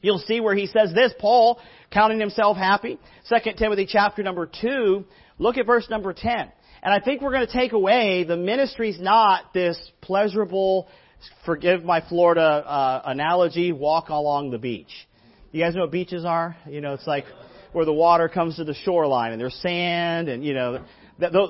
You'll 0.01 0.19
see 0.19 0.39
where 0.39 0.55
he 0.55 0.65
says 0.65 0.93
this, 0.93 1.13
Paul, 1.19 1.60
counting 1.91 2.19
himself 2.19 2.57
happy. 2.57 3.00
2 3.29 3.51
Timothy 3.57 3.86
chapter 3.88 4.24
number 4.24 4.50
2, 4.62 5.05
look 5.38 5.57
at 5.57 5.65
verse 5.65 5.88
number 5.89 6.13
10. 6.13 6.51
And 6.83 6.93
I 6.93 7.00
think 7.00 7.21
we're 7.21 7.31
going 7.31 7.45
to 7.45 7.53
take 7.53 7.74
away 7.74 8.24
the 8.24 8.38
ministry's 8.38 9.00
not 9.00 9.53
this 9.53 9.79
pleasurable, 10.01 10.88
forgive 11.45 11.83
my 11.83 12.01
Florida 12.10 12.41
uh, 12.41 13.01
analogy, 13.05 13.71
walk 13.71 14.10
along 14.10 14.50
the 14.50 14.57
beach. 14.57 14.89
You 15.51 15.63
guys 15.63 15.75
know 15.75 15.81
what 15.81 15.91
beaches 15.91 16.25
are? 16.25 16.57
You 16.67 16.81
know, 16.81 16.93
it's 16.93 17.05
like 17.05 17.25
where 17.74 17.86
the 17.86 17.93
water 17.93 18.27
comes 18.27 18.55
to 18.55 18.63
the 18.63 18.74
shoreline 18.74 19.31
and 19.31 19.39
there's 19.39 19.55
sand 19.55 20.29
and, 20.29 20.43
you 20.43 20.53
know, 20.55 20.83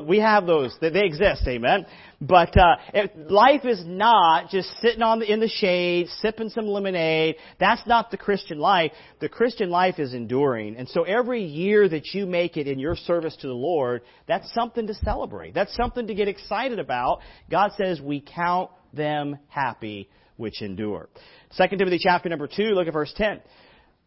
we 0.07 0.19
have 0.19 0.45
those. 0.45 0.75
They 0.81 1.03
exist. 1.03 1.43
Amen. 1.47 1.85
But 2.19 2.55
uh, 2.57 2.75
life 3.29 3.65
is 3.65 3.83
not 3.85 4.49
just 4.49 4.69
sitting 4.81 5.01
on 5.01 5.19
the, 5.19 5.31
in 5.31 5.39
the 5.39 5.47
shade, 5.47 6.07
sipping 6.19 6.49
some 6.49 6.67
lemonade. 6.67 7.35
That's 7.59 7.85
not 7.87 8.11
the 8.11 8.17
Christian 8.17 8.59
life. 8.59 8.91
The 9.19 9.29
Christian 9.29 9.69
life 9.69 9.97
is 9.97 10.13
enduring. 10.13 10.75
And 10.75 10.87
so 10.89 11.03
every 11.03 11.43
year 11.43 11.89
that 11.89 12.13
you 12.13 12.25
make 12.25 12.57
it 12.57 12.67
in 12.67 12.79
your 12.79 12.95
service 12.95 13.35
to 13.41 13.47
the 13.47 13.53
Lord, 13.53 14.01
that's 14.27 14.53
something 14.53 14.87
to 14.87 14.93
celebrate. 14.93 15.53
That's 15.53 15.75
something 15.75 16.07
to 16.07 16.13
get 16.13 16.27
excited 16.27 16.79
about. 16.79 17.19
God 17.49 17.71
says 17.77 17.99
we 17.99 18.21
count 18.21 18.69
them 18.93 19.39
happy 19.47 20.09
which 20.37 20.61
endure. 20.61 21.07
2 21.57 21.77
Timothy 21.77 21.99
chapter 22.01 22.29
number 22.29 22.47
2, 22.47 22.63
look 22.63 22.87
at 22.87 22.93
verse 22.93 23.13
10. 23.15 23.41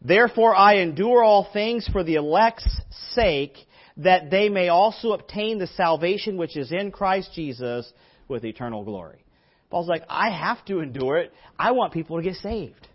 Therefore 0.01 0.55
I 0.55 0.77
endure 0.77 1.23
all 1.23 1.49
things 1.51 1.87
for 1.91 2.03
the 2.03 2.15
elect's 2.15 2.67
sake 3.13 3.57
that 3.97 4.29
they 4.29 4.49
may 4.49 4.69
also 4.69 5.11
obtain 5.11 5.57
the 5.57 5.67
salvation 5.67 6.37
which 6.37 6.57
is 6.57 6.71
in 6.71 6.91
Christ 6.91 7.31
Jesus 7.33 7.91
with 8.27 8.43
eternal 8.43 8.83
glory. 8.83 9.23
Paul's 9.69 9.87
like, 9.87 10.03
I 10.09 10.29
have 10.29 10.63
to 10.65 10.79
endure 10.79 11.17
it. 11.17 11.33
I 11.57 11.71
want 11.71 11.93
people 11.93 12.17
to 12.17 12.23
get 12.23 12.35
saved. 12.35 12.87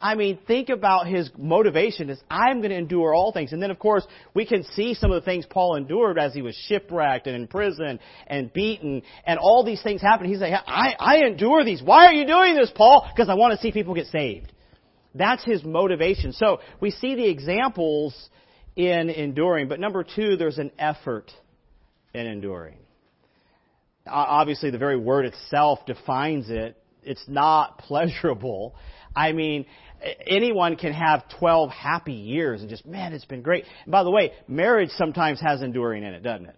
I 0.00 0.14
mean, 0.14 0.38
think 0.46 0.68
about 0.68 1.08
his 1.08 1.28
motivation 1.36 2.08
is, 2.08 2.20
I'm 2.30 2.58
going 2.58 2.70
to 2.70 2.76
endure 2.76 3.14
all 3.14 3.32
things. 3.32 3.52
And 3.52 3.60
then, 3.60 3.72
of 3.72 3.80
course, 3.80 4.06
we 4.32 4.46
can 4.46 4.62
see 4.62 4.94
some 4.94 5.10
of 5.10 5.20
the 5.20 5.24
things 5.24 5.44
Paul 5.44 5.74
endured 5.74 6.18
as 6.18 6.32
he 6.32 6.40
was 6.40 6.54
shipwrecked 6.68 7.26
and 7.26 7.34
in 7.34 7.48
prison 7.48 7.98
and 8.28 8.52
beaten 8.52 9.02
and 9.26 9.40
all 9.40 9.64
these 9.64 9.82
things 9.82 10.00
happened. 10.00 10.30
He's 10.30 10.40
like, 10.40 10.52
I, 10.66 10.94
I 11.00 11.16
endure 11.26 11.64
these. 11.64 11.82
Why 11.82 12.06
are 12.06 12.12
you 12.12 12.26
doing 12.26 12.54
this, 12.54 12.70
Paul? 12.72 13.08
Because 13.12 13.28
I 13.28 13.34
want 13.34 13.54
to 13.54 13.60
see 13.60 13.72
people 13.72 13.94
get 13.94 14.06
saved. 14.06 14.52
That's 15.16 15.44
his 15.44 15.64
motivation. 15.64 16.32
So 16.32 16.60
we 16.80 16.92
see 16.92 17.16
the 17.16 17.28
examples 17.28 18.14
in 18.78 19.10
enduring. 19.10 19.68
But 19.68 19.80
number 19.80 20.04
two, 20.04 20.36
there's 20.36 20.56
an 20.56 20.70
effort 20.78 21.30
in 22.14 22.26
enduring. 22.26 22.78
Obviously, 24.06 24.70
the 24.70 24.78
very 24.78 24.96
word 24.96 25.26
itself 25.26 25.80
defines 25.84 26.48
it. 26.48 26.80
It's 27.02 27.24
not 27.26 27.78
pleasurable. 27.80 28.76
I 29.14 29.32
mean, 29.32 29.66
anyone 30.24 30.76
can 30.76 30.92
have 30.92 31.24
12 31.40 31.70
happy 31.70 32.12
years 32.12 32.60
and 32.60 32.70
just, 32.70 32.86
man, 32.86 33.12
it's 33.12 33.24
been 33.24 33.42
great. 33.42 33.64
And 33.84 33.90
by 33.90 34.04
the 34.04 34.10
way, 34.10 34.32
marriage 34.46 34.90
sometimes 34.90 35.40
has 35.40 35.60
enduring 35.60 36.04
in 36.04 36.14
it, 36.14 36.22
doesn't 36.22 36.46
it? 36.46 36.56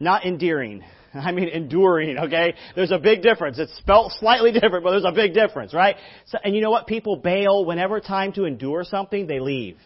Not 0.00 0.24
endearing. 0.24 0.82
I 1.14 1.32
mean 1.32 1.48
enduring, 1.48 2.16
okay? 2.16 2.54
There's 2.74 2.90
a 2.90 2.98
big 2.98 3.20
difference. 3.20 3.58
It's 3.58 3.76
spelt 3.76 4.12
slightly 4.18 4.50
different, 4.58 4.82
but 4.82 4.92
there's 4.92 5.04
a 5.04 5.12
big 5.12 5.34
difference, 5.34 5.74
right? 5.74 5.96
So, 6.26 6.38
and 6.42 6.56
you 6.56 6.62
know 6.62 6.70
what? 6.70 6.86
People 6.86 7.16
bail 7.16 7.66
whenever 7.66 8.00
time 8.00 8.32
to 8.32 8.46
endure 8.46 8.82
something, 8.82 9.26
they 9.26 9.40
leave 9.40 9.76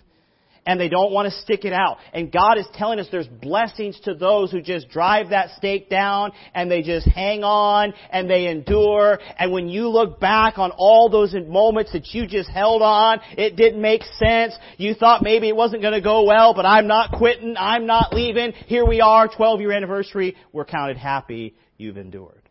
and 0.65 0.81
they 0.81 0.89
don't 0.89 1.13
want 1.13 1.33
to 1.33 1.41
stick 1.41 1.65
it 1.65 1.73
out. 1.73 1.99
And 2.13 2.31
God 2.31 2.59
is 2.59 2.67
telling 2.75 2.99
us 2.99 3.09
there's 3.11 3.27
blessings 3.27 3.99
to 4.05 4.15
those 4.15 4.51
who 4.51 4.61
just 4.63 4.89
drive 4.89 5.31
that 5.31 5.51
stake 5.57 5.91
down 5.91 6.33
and 6.55 6.71
they 6.71 6.83
just 6.83 7.07
hang 7.07 7.43
on 7.43 7.93
and 8.11 8.31
they 8.31 8.47
endure. 8.47 9.19
And 9.39 9.53
when 9.53 9.69
you 9.69 9.89
look 9.89 10.21
back 10.21 10.59
on 10.59 10.71
all 10.77 11.09
those 11.09 11.35
moments 11.35 11.93
that 11.93 12.09
you 12.13 12.27
just 12.27 12.49
held 12.49 12.83
on, 12.83 13.21
it 13.37 13.57
didn't 13.57 13.81
make 13.81 14.03
sense. 14.19 14.55
You 14.77 14.95
thought 14.95 15.23
maybe 15.23 15.49
it 15.49 15.57
wasn't 15.57 15.83
going 15.83 15.95
to 15.95 16.01
go 16.01 16.25
well, 16.25 16.55
but 16.55 16.65
I'm 16.65 16.87
not 16.87 17.13
quitting. 17.13 17.57
I'm 17.59 17.87
not 17.87 18.13
leaving. 18.13 18.53
Here 18.67 18.87
we 18.87 19.01
are, 19.01 19.29
12 19.29 19.61
year 19.61 19.73
anniversary. 19.73 20.37
We're 20.53 20.65
counted 20.65 20.97
happy. 20.97 21.55
You've 21.77 21.97
endured. 21.97 22.43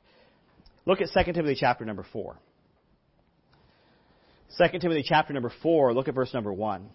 Look 0.85 0.99
at 0.99 1.07
2 1.13 1.31
Timothy 1.31 1.55
chapter 1.57 1.85
number 1.85 2.05
4. 2.11 2.37
2 4.57 4.79
Timothy 4.79 5.05
chapter 5.07 5.31
number 5.31 5.51
4, 5.63 5.93
look 5.93 6.09
at 6.09 6.15
verse 6.15 6.33
number 6.33 6.51
1. 6.51 6.89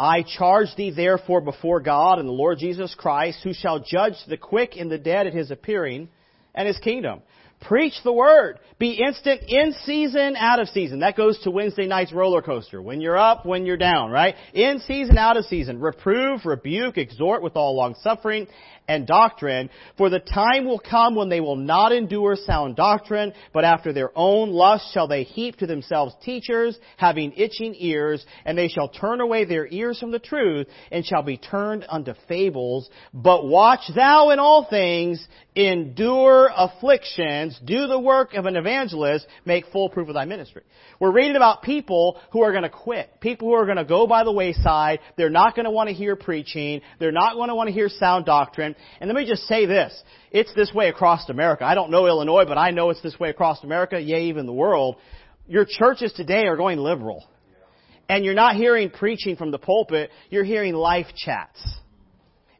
I 0.00 0.22
charge 0.22 0.68
thee 0.78 0.90
therefore 0.90 1.42
before 1.42 1.78
God 1.78 2.18
and 2.18 2.26
the 2.26 2.32
Lord 2.32 2.56
Jesus 2.56 2.94
Christ, 2.94 3.40
who 3.44 3.52
shall 3.52 3.80
judge 3.80 4.14
the 4.26 4.38
quick 4.38 4.78
and 4.78 4.90
the 4.90 4.96
dead 4.96 5.26
at 5.26 5.34
his 5.34 5.50
appearing 5.50 6.08
and 6.54 6.66
his 6.66 6.78
kingdom. 6.78 7.20
Preach 7.68 7.92
the 8.02 8.12
word. 8.12 8.60
Be 8.78 8.92
instant 8.92 9.42
in 9.46 9.74
season, 9.84 10.36
out 10.38 10.58
of 10.58 10.68
season. 10.68 11.00
That 11.00 11.18
goes 11.18 11.38
to 11.40 11.50
Wednesday 11.50 11.86
night's 11.86 12.14
roller 12.14 12.40
coaster. 12.40 12.80
When 12.80 13.02
you're 13.02 13.18
up, 13.18 13.44
when 13.44 13.66
you're 13.66 13.76
down, 13.76 14.10
right? 14.10 14.36
In 14.54 14.80
season, 14.86 15.18
out 15.18 15.36
of 15.36 15.44
season. 15.44 15.78
Reprove, 15.78 16.46
rebuke, 16.46 16.96
exhort 16.96 17.42
with 17.42 17.56
all 17.56 17.76
long 17.76 17.94
suffering 18.02 18.46
and 18.88 19.06
doctrine, 19.06 19.70
for 19.96 20.10
the 20.10 20.18
time 20.18 20.64
will 20.64 20.80
come 20.80 21.14
when 21.14 21.28
they 21.28 21.40
will 21.40 21.56
not 21.56 21.92
endure 21.92 22.36
sound 22.36 22.76
doctrine, 22.76 23.32
but 23.52 23.64
after 23.64 23.92
their 23.92 24.10
own 24.16 24.50
lust 24.50 24.92
shall 24.92 25.06
they 25.06 25.22
heap 25.22 25.56
to 25.56 25.66
themselves 25.66 26.14
teachers, 26.24 26.78
having 26.96 27.32
itching 27.36 27.74
ears, 27.78 28.24
and 28.44 28.58
they 28.58 28.68
shall 28.68 28.88
turn 28.88 29.20
away 29.20 29.44
their 29.44 29.66
ears 29.66 29.98
from 29.98 30.10
the 30.10 30.18
truth, 30.18 30.66
and 30.90 31.04
shall 31.04 31.22
be 31.22 31.36
turned 31.36 31.84
unto 31.88 32.14
fables. 32.28 32.90
But 33.14 33.46
watch 33.46 33.82
thou 33.94 34.30
in 34.30 34.38
all 34.38 34.66
things, 34.68 35.24
endure 35.54 36.50
afflictions, 36.56 37.58
do 37.64 37.86
the 37.86 37.98
work 37.98 38.34
of 38.34 38.46
an 38.46 38.56
evangelist, 38.56 39.26
make 39.44 39.66
full 39.72 39.88
proof 39.88 40.08
of 40.08 40.14
thy 40.14 40.24
ministry. 40.24 40.62
We're 40.98 41.12
reading 41.12 41.36
about 41.36 41.62
people 41.62 42.18
who 42.32 42.42
are 42.42 42.50
going 42.50 42.64
to 42.64 42.68
quit. 42.68 43.20
People 43.20 43.48
who 43.48 43.54
are 43.54 43.64
going 43.64 43.78
to 43.78 43.84
go 43.84 44.06
by 44.06 44.24
the 44.24 44.32
wayside. 44.32 45.00
They're 45.16 45.30
not 45.30 45.54
going 45.54 45.64
to 45.64 45.70
want 45.70 45.88
to 45.88 45.94
hear 45.94 46.14
preaching. 46.14 46.82
They're 46.98 47.12
not 47.12 47.34
going 47.34 47.48
to 47.48 47.54
want 47.54 47.68
to 47.68 47.72
hear 47.72 47.88
sound 47.88 48.26
doctrine. 48.26 48.69
And 49.00 49.08
let 49.08 49.16
me 49.16 49.26
just 49.26 49.44
say 49.44 49.66
this. 49.66 49.92
It's 50.30 50.52
this 50.54 50.72
way 50.74 50.88
across 50.88 51.28
America. 51.28 51.64
I 51.64 51.74
don't 51.74 51.90
know 51.90 52.06
Illinois, 52.06 52.44
but 52.46 52.58
I 52.58 52.70
know 52.70 52.90
it's 52.90 53.02
this 53.02 53.18
way 53.18 53.30
across 53.30 53.62
America, 53.64 54.00
yea, 54.00 54.24
even 54.24 54.46
the 54.46 54.52
world. 54.52 54.96
Your 55.46 55.66
churches 55.68 56.12
today 56.12 56.46
are 56.46 56.56
going 56.56 56.78
liberal. 56.78 57.28
And 58.08 58.24
you're 58.24 58.34
not 58.34 58.56
hearing 58.56 58.90
preaching 58.90 59.36
from 59.36 59.50
the 59.52 59.58
pulpit, 59.58 60.10
you're 60.30 60.44
hearing 60.44 60.74
life 60.74 61.06
chats 61.14 61.80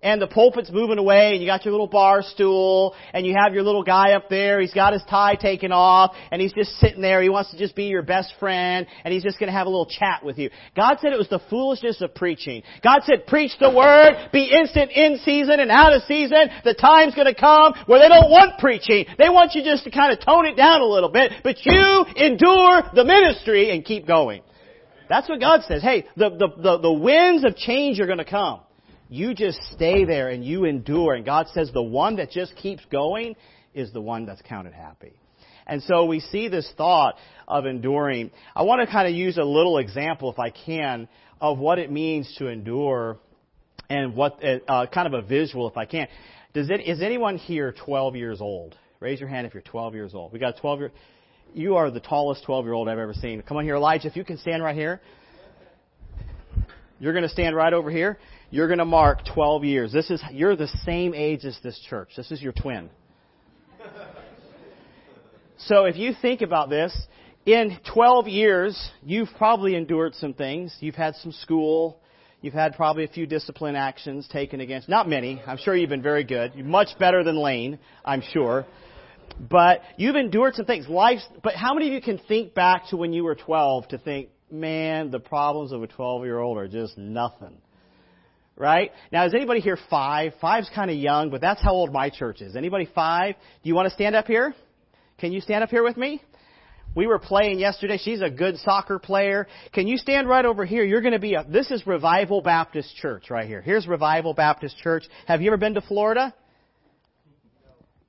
and 0.02 0.20
the 0.20 0.26
pulpit's 0.26 0.70
moving 0.70 0.98
away 0.98 1.32
and 1.32 1.40
you 1.40 1.46
got 1.46 1.64
your 1.64 1.72
little 1.72 1.86
bar 1.86 2.22
stool 2.22 2.94
and 3.12 3.26
you 3.26 3.34
have 3.38 3.52
your 3.52 3.62
little 3.62 3.82
guy 3.82 4.12
up 4.12 4.28
there. 4.28 4.60
He's 4.60 4.72
got 4.72 4.92
his 4.92 5.02
tie 5.08 5.34
taken 5.34 5.72
off 5.72 6.14
and 6.30 6.40
he's 6.40 6.52
just 6.52 6.70
sitting 6.78 7.02
there. 7.02 7.22
He 7.22 7.28
wants 7.28 7.50
to 7.50 7.58
just 7.58 7.76
be 7.76 7.84
your 7.84 8.02
best 8.02 8.32
friend 8.40 8.86
and 9.04 9.12
he's 9.12 9.22
just 9.22 9.38
going 9.38 9.48
to 9.48 9.52
have 9.56 9.66
a 9.66 9.70
little 9.70 9.86
chat 9.86 10.24
with 10.24 10.38
you. 10.38 10.50
God 10.74 10.98
said 11.00 11.12
it 11.12 11.18
was 11.18 11.28
the 11.28 11.40
foolishness 11.50 12.00
of 12.00 12.14
preaching. 12.14 12.62
God 12.82 13.02
said 13.04 13.26
preach 13.26 13.52
the 13.60 13.70
word, 13.70 14.30
be 14.32 14.50
instant 14.50 14.90
in 14.92 15.18
season 15.18 15.60
and 15.60 15.70
out 15.70 15.92
of 15.92 16.02
season. 16.04 16.48
The 16.64 16.74
time's 16.74 17.14
going 17.14 17.32
to 17.32 17.38
come 17.38 17.74
where 17.86 18.00
they 18.00 18.08
don't 18.08 18.30
want 18.30 18.58
preaching. 18.58 19.06
They 19.18 19.28
want 19.28 19.54
you 19.54 19.62
just 19.62 19.84
to 19.84 19.90
kind 19.90 20.12
of 20.12 20.24
tone 20.24 20.46
it 20.46 20.56
down 20.56 20.80
a 20.80 20.86
little 20.86 21.10
bit, 21.10 21.32
but 21.44 21.56
you 21.64 22.04
endure 22.16 22.82
the 22.94 23.04
ministry 23.04 23.70
and 23.70 23.84
keep 23.84 24.06
going. 24.06 24.42
That's 25.08 25.28
what 25.28 25.40
God 25.40 25.62
says. 25.66 25.82
Hey, 25.82 26.06
the, 26.16 26.30
the, 26.30 26.48
the, 26.62 26.78
the 26.78 26.92
winds 26.92 27.44
of 27.44 27.56
change 27.56 27.98
are 28.00 28.06
going 28.06 28.18
to 28.18 28.24
come. 28.24 28.60
You 29.10 29.34
just 29.34 29.60
stay 29.72 30.04
there 30.04 30.28
and 30.28 30.44
you 30.44 30.64
endure. 30.64 31.14
And 31.14 31.24
God 31.24 31.48
says 31.52 31.70
the 31.74 31.82
one 31.82 32.16
that 32.16 32.30
just 32.30 32.54
keeps 32.56 32.84
going 32.92 33.34
is 33.74 33.92
the 33.92 34.00
one 34.00 34.24
that's 34.24 34.40
counted 34.42 34.72
happy. 34.72 35.12
And 35.66 35.82
so 35.82 36.04
we 36.04 36.20
see 36.20 36.48
this 36.48 36.72
thought 36.76 37.16
of 37.46 37.66
enduring. 37.66 38.30
I 38.54 38.62
want 38.62 38.80
to 38.80 38.90
kind 38.90 39.08
of 39.08 39.14
use 39.14 39.36
a 39.36 39.44
little 39.44 39.78
example, 39.78 40.32
if 40.32 40.38
I 40.38 40.50
can, 40.50 41.08
of 41.40 41.58
what 41.58 41.78
it 41.78 41.90
means 41.90 42.32
to 42.38 42.46
endure 42.46 43.18
and 43.88 44.14
what, 44.14 44.42
uh, 44.44 44.86
kind 44.86 45.12
of 45.12 45.24
a 45.24 45.26
visual, 45.26 45.68
if 45.68 45.76
I 45.76 45.86
can. 45.86 46.06
Does 46.54 46.70
it, 46.70 46.80
is 46.80 47.02
anyone 47.02 47.36
here 47.36 47.74
12 47.84 48.14
years 48.16 48.40
old? 48.40 48.76
Raise 49.00 49.18
your 49.18 49.28
hand 49.28 49.46
if 49.46 49.54
you're 49.54 49.62
12 49.62 49.94
years 49.94 50.14
old. 50.14 50.32
We 50.32 50.38
got 50.38 50.56
12 50.58 50.78
year. 50.78 50.92
You 51.52 51.76
are 51.76 51.90
the 51.90 52.00
tallest 52.00 52.44
12 52.44 52.64
year 52.64 52.74
old 52.74 52.88
I've 52.88 52.98
ever 52.98 53.14
seen. 53.14 53.42
Come 53.42 53.56
on 53.56 53.64
here, 53.64 53.76
Elijah. 53.76 54.06
If 54.06 54.14
you 54.14 54.24
can 54.24 54.38
stand 54.38 54.62
right 54.62 54.74
here, 54.74 55.00
you're 57.00 57.12
going 57.12 57.24
to 57.24 57.30
stand 57.30 57.56
right 57.56 57.72
over 57.72 57.90
here. 57.90 58.18
You're 58.50 58.66
going 58.66 58.78
to 58.78 58.84
mark 58.84 59.24
12 59.32 59.64
years. 59.64 59.92
This 59.92 60.10
is 60.10 60.22
you're 60.32 60.56
the 60.56 60.68
same 60.84 61.14
age 61.14 61.44
as 61.44 61.58
this 61.62 61.78
church. 61.88 62.10
This 62.16 62.32
is 62.32 62.42
your 62.42 62.52
twin. 62.52 62.90
So 65.58 65.84
if 65.84 65.96
you 65.96 66.14
think 66.20 66.40
about 66.40 66.70
this, 66.70 66.96
in 67.46 67.78
12 67.92 68.28
years, 68.28 68.90
you've 69.02 69.28
probably 69.36 69.76
endured 69.76 70.14
some 70.14 70.34
things. 70.34 70.74
You've 70.80 70.94
had 70.94 71.14
some 71.16 71.32
school. 71.32 72.00
You've 72.40 72.54
had 72.54 72.74
probably 72.74 73.04
a 73.04 73.08
few 73.08 73.26
discipline 73.26 73.76
actions 73.76 74.26
taken 74.28 74.60
against, 74.60 74.88
not 74.88 75.08
many. 75.08 75.40
I'm 75.46 75.58
sure 75.58 75.76
you've 75.76 75.90
been 75.90 76.02
very 76.02 76.24
good. 76.24 76.52
You're 76.54 76.66
much 76.66 76.98
better 76.98 77.22
than 77.22 77.36
Lane, 77.36 77.78
I'm 78.04 78.22
sure. 78.32 78.66
But 79.38 79.82
you've 79.96 80.16
endured 80.16 80.54
some 80.54 80.64
things. 80.64 80.88
Life, 80.88 81.20
but 81.42 81.54
how 81.54 81.74
many 81.74 81.88
of 81.88 81.92
you 81.92 82.00
can 82.00 82.18
think 82.26 82.54
back 82.54 82.88
to 82.88 82.96
when 82.96 83.12
you 83.12 83.24
were 83.24 83.34
12 83.34 83.88
to 83.88 83.98
think, 83.98 84.30
man, 84.50 85.10
the 85.10 85.20
problems 85.20 85.72
of 85.72 85.82
a 85.82 85.86
12 85.86 86.24
year 86.24 86.38
old 86.38 86.56
are 86.56 86.68
just 86.68 86.96
nothing? 86.96 87.58
Right? 88.60 88.92
Now, 89.10 89.24
is 89.24 89.32
anybody 89.32 89.60
here 89.60 89.78
five? 89.88 90.34
Five's 90.38 90.68
kind 90.74 90.90
of 90.90 90.96
young, 90.98 91.30
but 91.30 91.40
that's 91.40 91.62
how 91.62 91.72
old 91.72 91.94
my 91.94 92.10
church 92.10 92.42
is. 92.42 92.56
Anybody 92.56 92.86
five? 92.94 93.36
Do 93.62 93.68
you 93.70 93.74
want 93.74 93.86
to 93.86 93.94
stand 93.94 94.14
up 94.14 94.26
here? 94.26 94.54
Can 95.16 95.32
you 95.32 95.40
stand 95.40 95.64
up 95.64 95.70
here 95.70 95.82
with 95.82 95.96
me? 95.96 96.22
We 96.94 97.06
were 97.06 97.18
playing 97.18 97.58
yesterday. 97.58 97.96
She's 97.96 98.20
a 98.20 98.28
good 98.28 98.58
soccer 98.58 98.98
player. 98.98 99.46
Can 99.72 99.86
you 99.86 99.96
stand 99.96 100.28
right 100.28 100.44
over 100.44 100.66
here? 100.66 100.84
You're 100.84 101.00
going 101.00 101.14
to 101.14 101.18
be 101.18 101.34
a, 101.34 101.44
this 101.48 101.70
is 101.70 101.86
Revival 101.86 102.42
Baptist 102.42 102.94
Church 102.96 103.30
right 103.30 103.48
here. 103.48 103.62
Here's 103.62 103.86
Revival 103.86 104.34
Baptist 104.34 104.76
Church. 104.76 105.04
Have 105.26 105.40
you 105.40 105.48
ever 105.48 105.56
been 105.56 105.74
to 105.74 105.80
Florida? 105.80 106.34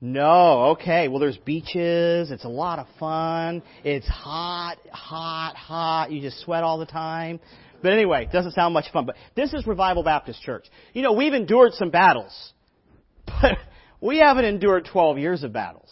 No, 0.02 0.64
okay. 0.72 1.08
Well, 1.08 1.20
there's 1.20 1.38
beaches. 1.38 2.30
It's 2.30 2.44
a 2.44 2.48
lot 2.48 2.78
of 2.78 2.88
fun. 3.00 3.62
It's 3.84 4.06
hot, 4.06 4.76
hot, 4.90 5.56
hot. 5.56 6.12
You 6.12 6.20
just 6.20 6.40
sweat 6.40 6.62
all 6.62 6.78
the 6.78 6.84
time. 6.84 7.40
But 7.82 7.92
anyway, 7.92 8.24
it 8.24 8.32
doesn't 8.32 8.52
sound 8.52 8.74
much 8.74 8.90
fun. 8.92 9.06
But 9.06 9.16
this 9.34 9.52
is 9.52 9.66
Revival 9.66 10.02
Baptist 10.02 10.42
Church. 10.42 10.66
You 10.94 11.02
know, 11.02 11.12
we've 11.12 11.34
endured 11.34 11.72
some 11.74 11.90
battles, 11.90 12.52
but 13.26 13.58
we 14.00 14.18
haven't 14.18 14.44
endured 14.44 14.88
12 14.90 15.18
years 15.18 15.42
of 15.42 15.52
battles. 15.52 15.90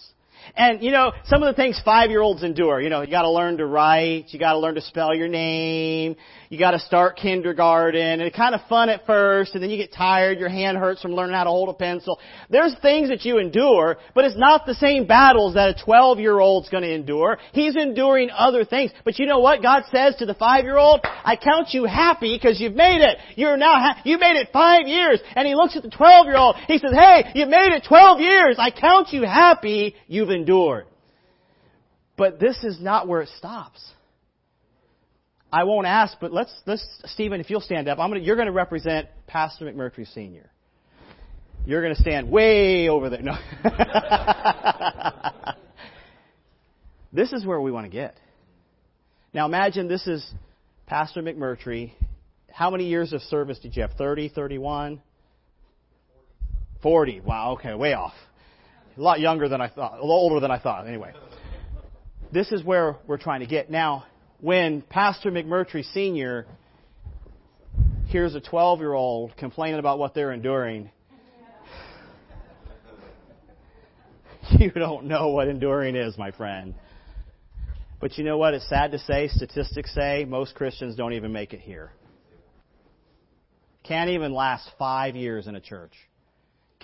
And 0.56 0.82
you 0.82 0.90
know, 0.90 1.12
some 1.24 1.42
of 1.42 1.54
the 1.54 1.60
things 1.60 1.80
five-year-olds 1.84 2.42
endure. 2.42 2.80
You 2.80 2.90
know, 2.90 3.02
you 3.02 3.10
got 3.10 3.22
to 3.22 3.30
learn 3.30 3.58
to 3.58 3.66
write. 3.66 4.26
You 4.28 4.38
got 4.38 4.52
to 4.52 4.58
learn 4.58 4.74
to 4.74 4.80
spell 4.80 5.14
your 5.14 5.28
name. 5.28 6.16
You 6.50 6.58
got 6.58 6.72
to 6.72 6.80
start 6.80 7.16
kindergarten. 7.16 8.00
And 8.00 8.22
it's 8.22 8.36
kind 8.36 8.56
of 8.56 8.60
fun 8.68 8.88
at 8.88 9.06
first, 9.06 9.54
and 9.54 9.62
then 9.62 9.70
you 9.70 9.76
get 9.76 9.92
tired. 9.92 10.38
Your 10.38 10.48
hand 10.48 10.76
hurts 10.78 11.00
from 11.00 11.12
learning 11.12 11.36
how 11.36 11.44
to 11.44 11.50
hold 11.50 11.68
a 11.68 11.74
pencil. 11.74 12.18
There's 12.50 12.74
things 12.82 13.08
that 13.10 13.24
you 13.24 13.38
endure, 13.38 13.98
but 14.14 14.24
it's 14.24 14.36
not 14.36 14.66
the 14.66 14.74
same 14.74 15.06
battles 15.06 15.54
that 15.54 15.76
a 15.80 15.84
12-year-old's 15.84 16.68
going 16.68 16.82
to 16.82 16.92
endure. 16.92 17.38
He's 17.52 17.76
enduring 17.76 18.30
other 18.30 18.64
things. 18.64 18.90
But 19.04 19.20
you 19.20 19.26
know 19.26 19.38
what 19.38 19.62
God 19.62 19.84
says 19.92 20.16
to 20.16 20.26
the 20.26 20.34
five-year-old? 20.34 21.02
I 21.04 21.36
count 21.36 21.68
you 21.70 21.84
happy 21.84 22.36
because 22.36 22.60
you've 22.60 22.74
made 22.74 23.00
it. 23.00 23.18
You're 23.36 23.56
now 23.56 23.74
ha- 23.74 24.00
you 24.04 24.18
made 24.18 24.36
it 24.36 24.48
five 24.52 24.88
years. 24.88 25.20
And 25.36 25.46
he 25.46 25.54
looks 25.54 25.76
at 25.76 25.84
the 25.84 25.90
12-year-old. 25.90 26.56
He 26.66 26.78
says, 26.78 26.92
Hey, 26.92 27.30
you 27.36 27.46
made 27.46 27.72
it 27.72 27.84
12 27.86 28.20
years. 28.20 28.56
I 28.58 28.72
count 28.72 29.12
you 29.12 29.22
happy. 29.22 29.94
You've 30.08 30.29
endured. 30.30 30.86
But 32.16 32.38
this 32.38 32.62
is 32.64 32.80
not 32.80 33.08
where 33.08 33.22
it 33.22 33.30
stops. 33.38 33.84
I 35.52 35.64
won't 35.64 35.86
ask, 35.86 36.16
but 36.20 36.32
let's, 36.32 36.52
let's, 36.66 36.86
Stephen, 37.06 37.40
if 37.40 37.50
you'll 37.50 37.60
stand 37.60 37.88
up, 37.88 37.98
I'm 37.98 38.10
gonna, 38.10 38.20
you're 38.20 38.36
going 38.36 38.46
to 38.46 38.52
represent 38.52 39.08
Pastor 39.26 39.64
McMurtry 39.64 40.06
Sr. 40.12 40.48
You're 41.66 41.82
going 41.82 41.94
to 41.94 42.00
stand 42.00 42.30
way 42.30 42.88
over 42.88 43.10
there. 43.10 43.22
No. 43.22 43.36
this 47.12 47.32
is 47.32 47.44
where 47.44 47.60
we 47.60 47.72
want 47.72 47.86
to 47.86 47.90
get. 47.90 48.16
Now 49.34 49.46
imagine 49.46 49.88
this 49.88 50.06
is 50.06 50.24
Pastor 50.86 51.22
McMurtry. 51.22 51.92
How 52.52 52.70
many 52.70 52.86
years 52.88 53.12
of 53.12 53.20
service 53.22 53.58
did 53.58 53.76
you 53.76 53.82
have? 53.82 53.92
30, 53.92 54.28
31? 54.30 55.02
40. 56.82 57.20
Wow, 57.20 57.52
okay, 57.52 57.74
way 57.74 57.92
off. 57.92 58.14
A 59.00 59.02
lot 59.02 59.18
younger 59.18 59.48
than 59.48 59.62
I 59.62 59.68
thought, 59.68 59.92
a 59.92 60.02
little 60.02 60.10
older 60.10 60.40
than 60.40 60.50
I 60.50 60.58
thought. 60.58 60.86
Anyway, 60.86 61.14
this 62.30 62.52
is 62.52 62.62
where 62.62 62.96
we're 63.06 63.16
trying 63.16 63.40
to 63.40 63.46
get. 63.46 63.70
Now, 63.70 64.04
when 64.40 64.82
Pastor 64.82 65.30
McMurtry 65.30 65.90
Sr. 65.94 66.46
hears 68.08 68.34
a 68.34 68.42
12 68.42 68.80
year 68.80 68.92
old 68.92 69.34
complaining 69.38 69.78
about 69.78 69.98
what 69.98 70.12
they're 70.12 70.32
enduring, 70.32 70.90
you 74.58 74.70
don't 74.70 75.06
know 75.06 75.28
what 75.28 75.48
enduring 75.48 75.96
is, 75.96 76.18
my 76.18 76.30
friend. 76.32 76.74
But 78.00 78.18
you 78.18 78.24
know 78.24 78.36
what? 78.36 78.52
It's 78.52 78.68
sad 78.68 78.92
to 78.92 78.98
say, 78.98 79.28
statistics 79.28 79.94
say 79.94 80.26
most 80.28 80.54
Christians 80.54 80.94
don't 80.94 81.14
even 81.14 81.32
make 81.32 81.54
it 81.54 81.60
here. 81.60 81.90
Can't 83.82 84.10
even 84.10 84.34
last 84.34 84.70
five 84.78 85.16
years 85.16 85.46
in 85.46 85.54
a 85.54 85.60
church 85.60 85.94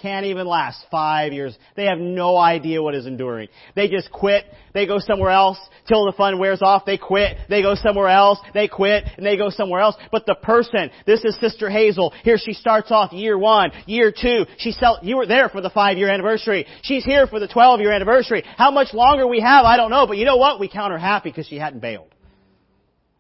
can't 0.01 0.27
even 0.27 0.47
last 0.47 0.85
five 0.91 1.33
years. 1.33 1.57
They 1.75 1.87
have 1.87 1.99
no 1.99 2.37
idea 2.37 2.83
what 2.83 2.95
is 2.95 3.07
enduring. 3.07 3.49
They 3.75 3.89
just 3.89 4.13
quit. 4.13 4.45
They 4.75 4.87
go 4.87 4.99
somewhere 4.99 5.31
else 5.31 5.59
till 5.89 6.05
the 6.05 6.13
fun 6.13 6.39
wears 6.39 6.61
off. 6.61 6.85
They 6.85 6.99
quit. 6.99 7.39
They 7.49 7.63
go 7.63 7.75
somewhere 7.75 8.09
else. 8.09 8.39
They 8.53 8.69
quit 8.69 9.05
and 9.17 9.25
they 9.25 9.37
go 9.37 9.49
somewhere 9.49 9.81
else. 9.81 9.97
But 10.13 10.27
the 10.27 10.35
person, 10.35 10.91
this 11.07 11.25
is 11.25 11.39
Sister 11.41 11.71
Hazel. 11.71 12.13
Here 12.25 12.37
she 12.39 12.53
starts 12.53 12.91
off 12.91 13.13
year 13.13 13.39
one, 13.39 13.73
year 13.87 14.13
two. 14.13 14.45
She 14.59 14.73
sell, 14.73 14.99
you 15.03 15.17
were 15.17 15.27
there 15.27 15.49
for 15.49 15.63
the 15.63 15.71
five 15.71 15.97
year 15.97 16.11
anniversary. 16.11 16.67
She's 16.83 17.05
here 17.05 17.27
for 17.27 17.41
the 17.41 17.49
12 17.49 17.81
year 17.81 17.93
anniversary. 17.93 18.45
How 18.57 18.71
much 18.71 18.93
longer 18.93 19.27
we 19.27 19.41
have, 19.41 19.65
I 19.65 19.77
don't 19.77 19.91
know. 19.91 20.07
But 20.07 20.19
you 20.19 20.27
know 20.27 20.37
what? 20.37 20.61
We 20.61 20.69
count 20.69 20.93
her 20.93 20.99
happy 20.99 21.31
because 21.31 21.47
she 21.47 21.57
hadn't 21.57 21.81
bailed. 21.81 22.09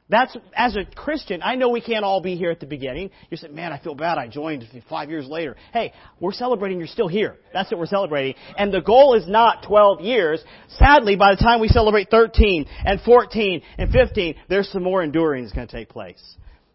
That's, 0.08 0.36
as 0.54 0.76
a 0.76 0.84
Christian, 0.84 1.42
I 1.42 1.56
know 1.56 1.70
we 1.70 1.80
can't 1.80 2.04
all 2.04 2.20
be 2.20 2.36
here 2.36 2.52
at 2.52 2.60
the 2.60 2.66
beginning. 2.66 3.10
You 3.28 3.36
say, 3.36 3.48
man, 3.48 3.72
I 3.72 3.78
feel 3.80 3.96
bad. 3.96 4.18
I 4.18 4.28
joined 4.28 4.64
five 4.88 5.10
years 5.10 5.26
later. 5.26 5.56
Hey, 5.72 5.92
we're 6.20 6.32
celebrating 6.32 6.78
you're 6.78 6.86
still 6.86 7.08
here. 7.08 7.36
That's 7.52 7.72
what 7.72 7.80
we're 7.80 7.86
celebrating. 7.86 8.34
And 8.56 8.72
the 8.72 8.80
goal 8.80 9.14
is 9.14 9.26
not 9.26 9.64
12 9.66 10.02
years. 10.02 10.44
Sadly, 10.68 11.16
by 11.16 11.34
the 11.34 11.42
time 11.42 11.60
we 11.60 11.66
celebrate 11.66 12.08
13 12.08 12.66
and 12.84 13.00
14 13.00 13.62
and 13.78 13.90
15, 13.90 14.36
there's 14.48 14.70
some 14.70 14.84
more 14.84 15.02
enduring 15.02 15.42
that's 15.42 15.54
going 15.54 15.66
to 15.66 15.76
take 15.76 15.88
place. 15.88 16.22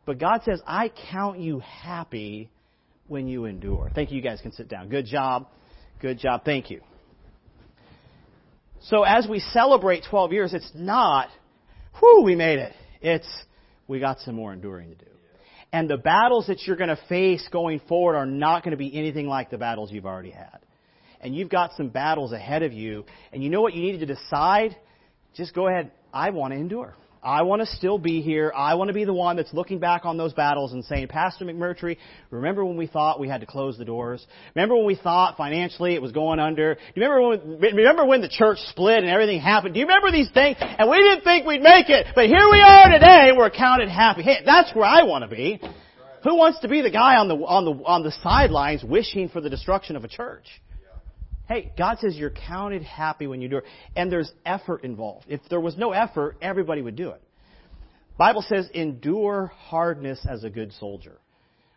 But 0.05 0.19
God 0.19 0.41
says, 0.43 0.61
I 0.67 0.91
count 1.09 1.39
you 1.39 1.59
happy 1.59 2.49
when 3.07 3.27
you 3.27 3.45
endure. 3.45 3.89
Thank 3.95 4.11
you. 4.11 4.17
You 4.17 4.23
guys 4.23 4.41
can 4.41 4.51
sit 4.51 4.67
down. 4.67 4.89
Good 4.89 5.05
job. 5.05 5.47
Good 6.01 6.19
job. 6.19 6.43
Thank 6.43 6.69
you. 6.69 6.81
So 8.81 9.03
as 9.03 9.25
we 9.25 9.39
celebrate 9.39 10.03
12 10.09 10.33
years, 10.33 10.53
it's 10.53 10.71
not, 10.75 11.29
whew, 11.99 12.23
we 12.25 12.35
made 12.35 12.59
it. 12.59 12.73
It's, 13.01 13.27
we 13.87 13.99
got 13.99 14.19
some 14.21 14.35
more 14.35 14.53
enduring 14.53 14.89
to 14.89 14.95
do. 14.95 15.11
And 15.73 15.89
the 15.89 15.97
battles 15.97 16.47
that 16.47 16.63
you're 16.65 16.75
going 16.75 16.89
to 16.89 16.99
face 17.07 17.47
going 17.51 17.79
forward 17.87 18.15
are 18.15 18.25
not 18.25 18.63
going 18.63 18.71
to 18.71 18.77
be 18.77 18.95
anything 18.97 19.27
like 19.27 19.49
the 19.49 19.57
battles 19.57 19.91
you've 19.91 20.05
already 20.05 20.31
had. 20.31 20.59
And 21.21 21.35
you've 21.35 21.49
got 21.49 21.71
some 21.77 21.89
battles 21.89 22.33
ahead 22.33 22.63
of 22.63 22.73
you. 22.73 23.05
And 23.31 23.43
you 23.43 23.49
know 23.49 23.61
what 23.61 23.73
you 23.73 23.81
need 23.81 23.99
to 23.99 24.05
decide? 24.05 24.75
Just 25.35 25.53
go 25.53 25.67
ahead. 25.67 25.91
I 26.13 26.31
want 26.31 26.53
to 26.53 26.59
endure. 26.59 26.95
I 27.23 27.43
want 27.43 27.61
to 27.61 27.67
still 27.67 27.99
be 27.99 28.21
here. 28.21 28.51
I 28.55 28.73
want 28.73 28.87
to 28.87 28.95
be 28.95 29.05
the 29.05 29.13
one 29.13 29.35
that's 29.35 29.53
looking 29.53 29.77
back 29.77 30.05
on 30.05 30.17
those 30.17 30.33
battles 30.33 30.73
and 30.73 30.83
saying, 30.83 31.07
Pastor 31.07 31.45
McMurtry, 31.45 31.97
remember 32.31 32.65
when 32.65 32.77
we 32.77 32.87
thought 32.87 33.19
we 33.19 33.27
had 33.27 33.41
to 33.41 33.47
close 33.47 33.77
the 33.77 33.85
doors? 33.85 34.25
Remember 34.55 34.75
when 34.75 34.87
we 34.87 34.95
thought 34.95 35.37
financially 35.37 35.93
it 35.93 36.01
was 36.01 36.11
going 36.11 36.39
under? 36.39 36.73
Do 36.73 36.81
you 36.95 37.03
remember 37.03 37.29
when, 37.29 37.75
remember 37.75 38.05
when 38.05 38.21
the 38.21 38.29
church 38.29 38.57
split 38.69 39.03
and 39.03 39.07
everything 39.07 39.39
happened? 39.39 39.75
Do 39.75 39.79
you 39.79 39.85
remember 39.85 40.11
these 40.11 40.31
things? 40.31 40.57
And 40.59 40.89
we 40.89 40.97
didn't 40.97 41.23
think 41.23 41.45
we'd 41.45 41.61
make 41.61 41.89
it, 41.89 42.07
but 42.15 42.25
here 42.25 42.49
we 42.51 42.59
are 42.59 42.89
today 42.91 43.31
we're 43.37 43.51
counted 43.51 43.89
happy. 43.89 44.23
Hey, 44.23 44.37
that's 44.43 44.73
where 44.73 44.85
I 44.85 45.03
want 45.03 45.23
to 45.23 45.35
be. 45.35 45.61
Who 46.23 46.35
wants 46.35 46.61
to 46.61 46.67
be 46.67 46.81
the 46.81 46.91
guy 46.91 47.17
on 47.17 47.27
the, 47.27 47.35
on 47.35 47.65
the, 47.65 47.83
on 47.83 48.03
the 48.03 48.11
sidelines 48.23 48.83
wishing 48.83 49.29
for 49.29 49.41
the 49.41 49.49
destruction 49.49 49.95
of 49.95 50.03
a 50.03 50.07
church? 50.07 50.45
Hey, 51.51 51.69
God 51.77 51.97
says 51.99 52.15
you're 52.15 52.29
counted 52.29 52.81
happy 52.81 53.27
when 53.27 53.41
you 53.41 53.49
do 53.49 53.57
it. 53.57 53.65
And 53.93 54.09
there's 54.09 54.31
effort 54.45 54.85
involved. 54.85 55.25
If 55.27 55.41
there 55.49 55.59
was 55.59 55.75
no 55.75 55.91
effort, 55.91 56.37
everybody 56.41 56.81
would 56.81 56.95
do 56.95 57.09
it. 57.09 57.21
Bible 58.17 58.41
says 58.47 58.69
endure 58.73 59.51
hardness 59.57 60.25
as 60.29 60.45
a 60.45 60.49
good 60.49 60.71
soldier. 60.79 61.17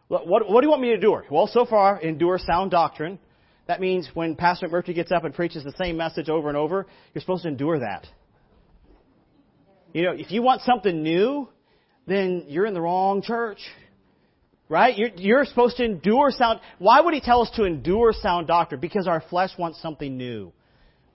What, 0.07 0.29
what, 0.29 0.49
what 0.49 0.61
do 0.61 0.67
you 0.67 0.71
want 0.71 0.81
me 0.81 0.91
to 0.91 0.95
endure? 0.95 1.25
Well, 1.29 1.49
so 1.49 1.67
far, 1.67 2.01
endure 2.01 2.39
sound 2.39 2.71
doctrine. 2.71 3.19
That 3.67 3.81
means 3.81 4.09
when 4.15 4.37
Pastor 4.37 4.69
McMurtry 4.69 4.95
gets 4.95 5.11
up 5.11 5.25
and 5.25 5.35
preaches 5.35 5.65
the 5.65 5.75
same 5.77 5.97
message 5.97 6.29
over 6.29 6.47
and 6.49 6.57
over, 6.57 6.87
you're 7.13 7.21
supposed 7.21 7.43
to 7.43 7.49
endure 7.49 7.81
that. 7.81 8.07
You 9.93 10.05
know, 10.05 10.13
if 10.13 10.31
you 10.31 10.43
want 10.43 10.63
something 10.63 11.03
new, 11.03 11.49
then 12.07 12.45
you're 12.47 12.67
in 12.67 12.75
the 12.75 12.81
wrong 12.81 13.23
church. 13.23 13.59
Right? 14.69 14.97
You're, 14.97 15.11
you're, 15.17 15.45
supposed 15.45 15.77
to 15.77 15.85
endure 15.85 16.31
sound. 16.31 16.61
Why 16.79 17.01
would 17.01 17.13
he 17.13 17.21
tell 17.21 17.43
us 17.43 17.51
to 17.57 17.65
endure 17.65 18.13
sound 18.13 18.47
doctrine? 18.47 18.81
Because 18.81 19.07
our 19.07 19.23
flesh 19.29 19.51
wants 19.59 19.81
something 19.83 20.17
new. 20.17 20.53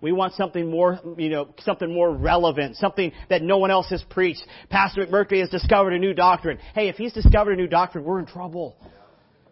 We 0.01 0.11
want 0.13 0.33
something 0.35 0.69
more, 0.69 0.99
you 1.17 1.29
know, 1.29 1.49
something 1.59 1.93
more 1.93 2.11
relevant, 2.15 2.77
something 2.77 3.11
that 3.29 3.41
no 3.41 3.57
one 3.57 3.69
else 3.69 3.89
has 3.89 4.01
preached. 4.09 4.41
Pastor 4.69 5.05
McMurtry 5.05 5.41
has 5.41 5.49
discovered 5.49 5.93
a 5.93 5.99
new 5.99 6.13
doctrine. 6.13 6.57
Hey, 6.73 6.87
if 6.87 6.95
he's 6.95 7.11
discovered 7.11 7.53
a 7.53 7.55
new 7.57 7.67
doctrine, 7.67 8.05
we're 8.05 8.19
in 8.19 8.25
trouble. 8.25 8.77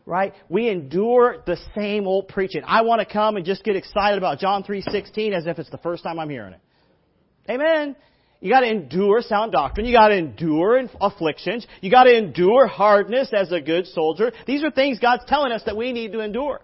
Right? 0.06 0.34
We 0.48 0.70
endure 0.70 1.44
the 1.46 1.58
same 1.76 2.08
old 2.08 2.30
preaching. 2.30 2.62
I 2.66 2.84
want 2.84 3.06
to 3.06 3.12
come 3.12 3.36
and 3.36 3.46
just 3.46 3.66
get 3.66 3.76
excited 3.76 4.18
about 4.18 4.40
John 4.40 4.64
3.16 4.64 5.34
as 5.34 5.48
if 5.48 5.60
it's 5.60 5.70
the 5.70 5.80
first 5.80 6.04
time 6.04 6.18
I'm 6.18 6.30
hearing 6.30 6.54
it. 6.54 6.62
Amen. 7.50 7.98
You 8.40 8.52
gotta 8.52 8.70
endure 8.70 9.22
sound 9.22 9.52
doctrine. 9.52 9.86
You 9.86 9.94
gotta 9.94 10.16
endure 10.16 10.84
afflictions. 11.02 11.66
You 11.82 11.90
gotta 11.90 12.16
endure 12.16 12.68
hardness 12.68 13.32
as 13.34 13.52
a 13.52 13.60
good 13.60 13.88
soldier. 13.88 14.32
These 14.46 14.64
are 14.64 14.72
things 14.72 15.00
God's 15.00 15.26
telling 15.26 15.52
us 15.52 15.64
that 15.66 15.76
we 15.76 15.92
need 15.92 16.12
to 16.12 16.20
endure. 16.20 16.62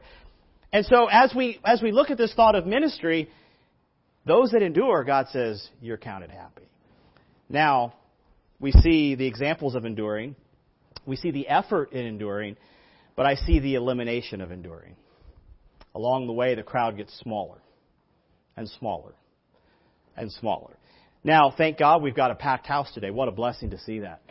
And 0.71 0.85
so 0.85 1.07
as 1.07 1.33
we, 1.35 1.59
as 1.65 1.81
we 1.81 1.91
look 1.91 2.11
at 2.11 2.17
this 2.17 2.33
thought 2.33 2.55
of 2.55 2.65
ministry, 2.65 3.29
those 4.25 4.51
that 4.51 4.61
endure, 4.61 5.03
God 5.03 5.27
says, 5.31 5.67
you're 5.81 5.97
counted 5.97 6.31
happy. 6.31 6.67
Now, 7.49 7.93
we 8.59 8.71
see 8.71 9.15
the 9.15 9.27
examples 9.27 9.75
of 9.75 9.85
enduring. 9.85 10.35
We 11.05 11.15
see 11.15 11.31
the 11.31 11.47
effort 11.47 11.91
in 11.91 12.05
enduring, 12.05 12.55
but 13.15 13.25
I 13.25 13.35
see 13.35 13.59
the 13.59 13.75
elimination 13.75 14.41
of 14.41 14.51
enduring. 14.51 14.95
Along 15.95 16.27
the 16.27 16.33
way, 16.33 16.55
the 16.55 16.63
crowd 16.63 16.97
gets 16.97 17.17
smaller 17.19 17.61
and 18.55 18.67
smaller 18.69 19.13
and 20.15 20.31
smaller. 20.31 20.77
Now, 21.23 21.53
thank 21.55 21.77
God 21.77 22.01
we've 22.01 22.15
got 22.15 22.31
a 22.31 22.35
packed 22.35 22.67
house 22.67 22.91
today. 22.93 23.11
What 23.11 23.27
a 23.27 23.31
blessing 23.31 23.69
to 23.71 23.79
see 23.79 23.99
that. 23.99 24.21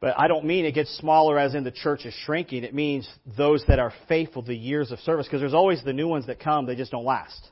But 0.00 0.18
I 0.18 0.28
don't 0.28 0.46
mean 0.46 0.64
it 0.64 0.72
gets 0.72 0.96
smaller 0.96 1.38
as 1.38 1.54
in 1.54 1.62
the 1.62 1.70
church 1.70 2.06
is 2.06 2.14
shrinking. 2.24 2.64
It 2.64 2.74
means 2.74 3.08
those 3.36 3.62
that 3.68 3.78
are 3.78 3.92
faithful 4.08 4.42
the 4.42 4.54
years 4.54 4.90
of 4.90 4.98
service, 5.00 5.26
because 5.26 5.40
there's 5.40 5.54
always 5.54 5.84
the 5.84 5.92
new 5.92 6.08
ones 6.08 6.26
that 6.26 6.40
come, 6.40 6.66
they 6.66 6.74
just 6.74 6.90
don't 6.90 7.04
last 7.04 7.50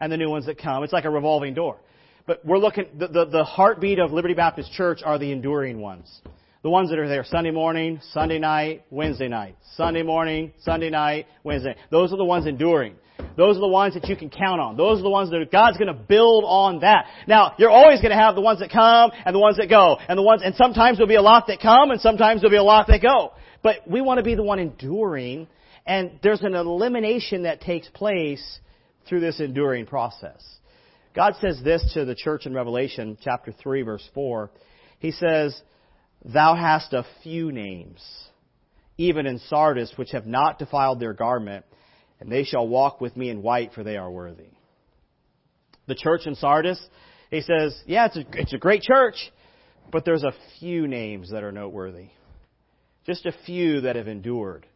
and 0.00 0.12
the 0.12 0.16
new 0.16 0.28
ones 0.28 0.46
that 0.46 0.58
come. 0.58 0.82
It's 0.82 0.92
like 0.92 1.04
a 1.04 1.10
revolving 1.10 1.54
door. 1.54 1.78
But 2.26 2.44
we're 2.44 2.58
looking, 2.58 2.86
the, 2.98 3.06
the, 3.06 3.24
the 3.26 3.44
heartbeat 3.44 3.98
of 3.98 4.12
Liberty 4.12 4.34
Baptist 4.34 4.72
Church 4.72 5.00
are 5.04 5.18
the 5.18 5.30
enduring 5.30 5.80
ones. 5.80 6.10
The 6.64 6.70
ones 6.70 6.88
that 6.88 6.98
are 6.98 7.06
there 7.06 7.24
Sunday 7.24 7.50
morning, 7.50 8.00
Sunday 8.14 8.38
night, 8.38 8.86
Wednesday 8.88 9.28
night. 9.28 9.58
Sunday 9.76 10.02
morning, 10.02 10.54
Sunday 10.60 10.88
night, 10.88 11.26
Wednesday. 11.44 11.76
Those 11.90 12.10
are 12.10 12.16
the 12.16 12.24
ones 12.24 12.46
enduring. 12.46 12.94
Those 13.36 13.58
are 13.58 13.60
the 13.60 13.68
ones 13.68 13.92
that 13.92 14.08
you 14.08 14.16
can 14.16 14.30
count 14.30 14.62
on. 14.62 14.74
Those 14.74 15.00
are 15.00 15.02
the 15.02 15.10
ones 15.10 15.28
that 15.28 15.52
God's 15.52 15.76
going 15.76 15.94
to 15.94 16.00
build 16.08 16.44
on 16.46 16.78
that. 16.80 17.04
Now, 17.28 17.52
you're 17.58 17.68
always 17.68 18.00
going 18.00 18.12
to 18.12 18.16
have 18.16 18.34
the 18.34 18.40
ones 18.40 18.60
that 18.60 18.70
come 18.70 19.10
and 19.26 19.34
the 19.34 19.38
ones 19.40 19.58
that 19.58 19.68
go. 19.68 19.98
And 20.08 20.16
the 20.16 20.22
ones, 20.22 20.40
and 20.42 20.54
sometimes 20.54 20.96
there'll 20.96 21.06
be 21.06 21.16
a 21.16 21.20
lot 21.20 21.48
that 21.48 21.60
come 21.60 21.90
and 21.90 22.00
sometimes 22.00 22.40
there'll 22.40 22.50
be 22.50 22.56
a 22.56 22.62
lot 22.62 22.86
that 22.86 23.02
go. 23.02 23.32
But 23.62 23.86
we 23.86 24.00
want 24.00 24.16
to 24.16 24.24
be 24.24 24.34
the 24.34 24.42
one 24.42 24.58
enduring 24.58 25.48
and 25.84 26.18
there's 26.22 26.40
an 26.40 26.54
elimination 26.54 27.42
that 27.42 27.60
takes 27.60 27.88
place 27.88 28.58
through 29.06 29.20
this 29.20 29.38
enduring 29.38 29.84
process. 29.84 30.42
God 31.14 31.34
says 31.42 31.60
this 31.62 31.92
to 31.92 32.06
the 32.06 32.14
church 32.14 32.46
in 32.46 32.54
Revelation 32.54 33.18
chapter 33.22 33.52
3 33.52 33.82
verse 33.82 34.08
4. 34.14 34.50
He 34.98 35.10
says, 35.10 35.60
Thou 36.24 36.54
hast 36.54 36.92
a 36.92 37.06
few 37.22 37.52
names, 37.52 38.02
even 38.96 39.26
in 39.26 39.38
Sardis, 39.38 39.92
which 39.96 40.12
have 40.12 40.26
not 40.26 40.58
defiled 40.58 41.00
their 41.00 41.12
garment, 41.12 41.64
and 42.20 42.30
they 42.32 42.44
shall 42.44 42.66
walk 42.66 43.00
with 43.00 43.16
me 43.16 43.28
in 43.28 43.42
white, 43.42 43.74
for 43.74 43.82
they 43.84 43.96
are 43.96 44.10
worthy. 44.10 44.48
The 45.86 45.94
church 45.94 46.22
in 46.26 46.34
Sardis, 46.34 46.80
he 47.30 47.42
says, 47.42 47.78
yeah, 47.86 48.06
it's 48.06 48.16
a, 48.16 48.24
it's 48.32 48.54
a 48.54 48.58
great 48.58 48.82
church, 48.82 49.16
but 49.92 50.04
there's 50.04 50.22
a 50.22 50.32
few 50.58 50.88
names 50.88 51.30
that 51.30 51.42
are 51.42 51.52
noteworthy. 51.52 52.08
Just 53.06 53.26
a 53.26 53.32
few 53.44 53.82
that 53.82 53.96
have 53.96 54.08
endured. 54.08 54.66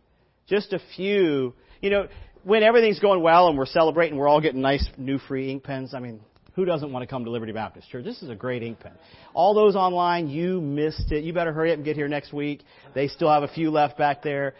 Just 0.49 0.75
a 0.75 0.81
few. 0.97 1.55
You 1.81 1.91
know, 1.91 2.09
when 2.43 2.63
everything's 2.63 2.99
going 2.99 3.23
well 3.23 3.49
and 3.49 3.57
we're 3.57 3.67
celebrating, 3.67 4.19
we're 4.19 4.29
all 4.29 4.43
getting 4.43 4.61
nice 4.61 4.87
new 4.99 5.19
free 5.19 5.51
ink 5.51 5.65
pens. 5.65 5.95
I 5.95 6.01
mean, 6.01 6.21
who 6.59 6.65
doesn't 6.65 6.91
want 6.91 7.05
to 7.05 7.07
come 7.07 7.25
to 7.25 7.31
Liberty 7.31 7.53
Baptist 7.53 7.89
Church? 7.89 8.05
This 8.05 8.21
is 8.21 8.31
a 8.31 8.35
great 8.35 8.65
ink 8.65 8.81
pen. 8.81 8.91
All 9.33 9.55
those 9.55 9.77
online, 9.77 10.29
you 10.29 10.61
missed 10.61 11.13
it. 11.13 11.23
You 11.23 11.33
better 11.33 11.53
hurry 11.53 11.71
up 11.71 11.77
and 11.77 11.85
get 11.85 11.95
here 11.95 12.09
next 12.09 12.33
week. 12.33 12.65
They 12.97 13.07
still 13.07 13.31
have 13.31 13.45
a 13.45 13.49
few 13.49 13.71
left 13.71 13.97
back 13.97 14.25
there. 14.25 14.55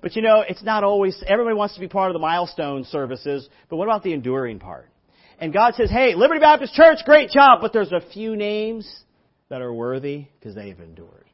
But 0.00 0.14
you 0.14 0.22
know, 0.22 0.44
it's 0.48 0.62
not 0.62 0.84
always, 0.84 1.20
everybody 1.26 1.56
wants 1.56 1.74
to 1.74 1.80
be 1.80 1.88
part 1.88 2.08
of 2.08 2.12
the 2.12 2.20
milestone 2.20 2.84
services, 2.84 3.48
but 3.68 3.78
what 3.78 3.86
about 3.86 4.04
the 4.04 4.12
enduring 4.12 4.60
part? 4.60 4.88
And 5.40 5.52
God 5.52 5.74
says, 5.74 5.90
hey, 5.90 6.14
Liberty 6.14 6.38
Baptist 6.38 6.72
Church, 6.72 6.98
great 7.04 7.30
job, 7.30 7.58
but 7.60 7.72
there's 7.72 7.90
a 7.90 8.02
few 8.12 8.36
names 8.36 8.88
that 9.48 9.60
are 9.60 9.74
worthy 9.74 10.26
because 10.38 10.54
they've 10.54 10.78
endured. 10.78 11.26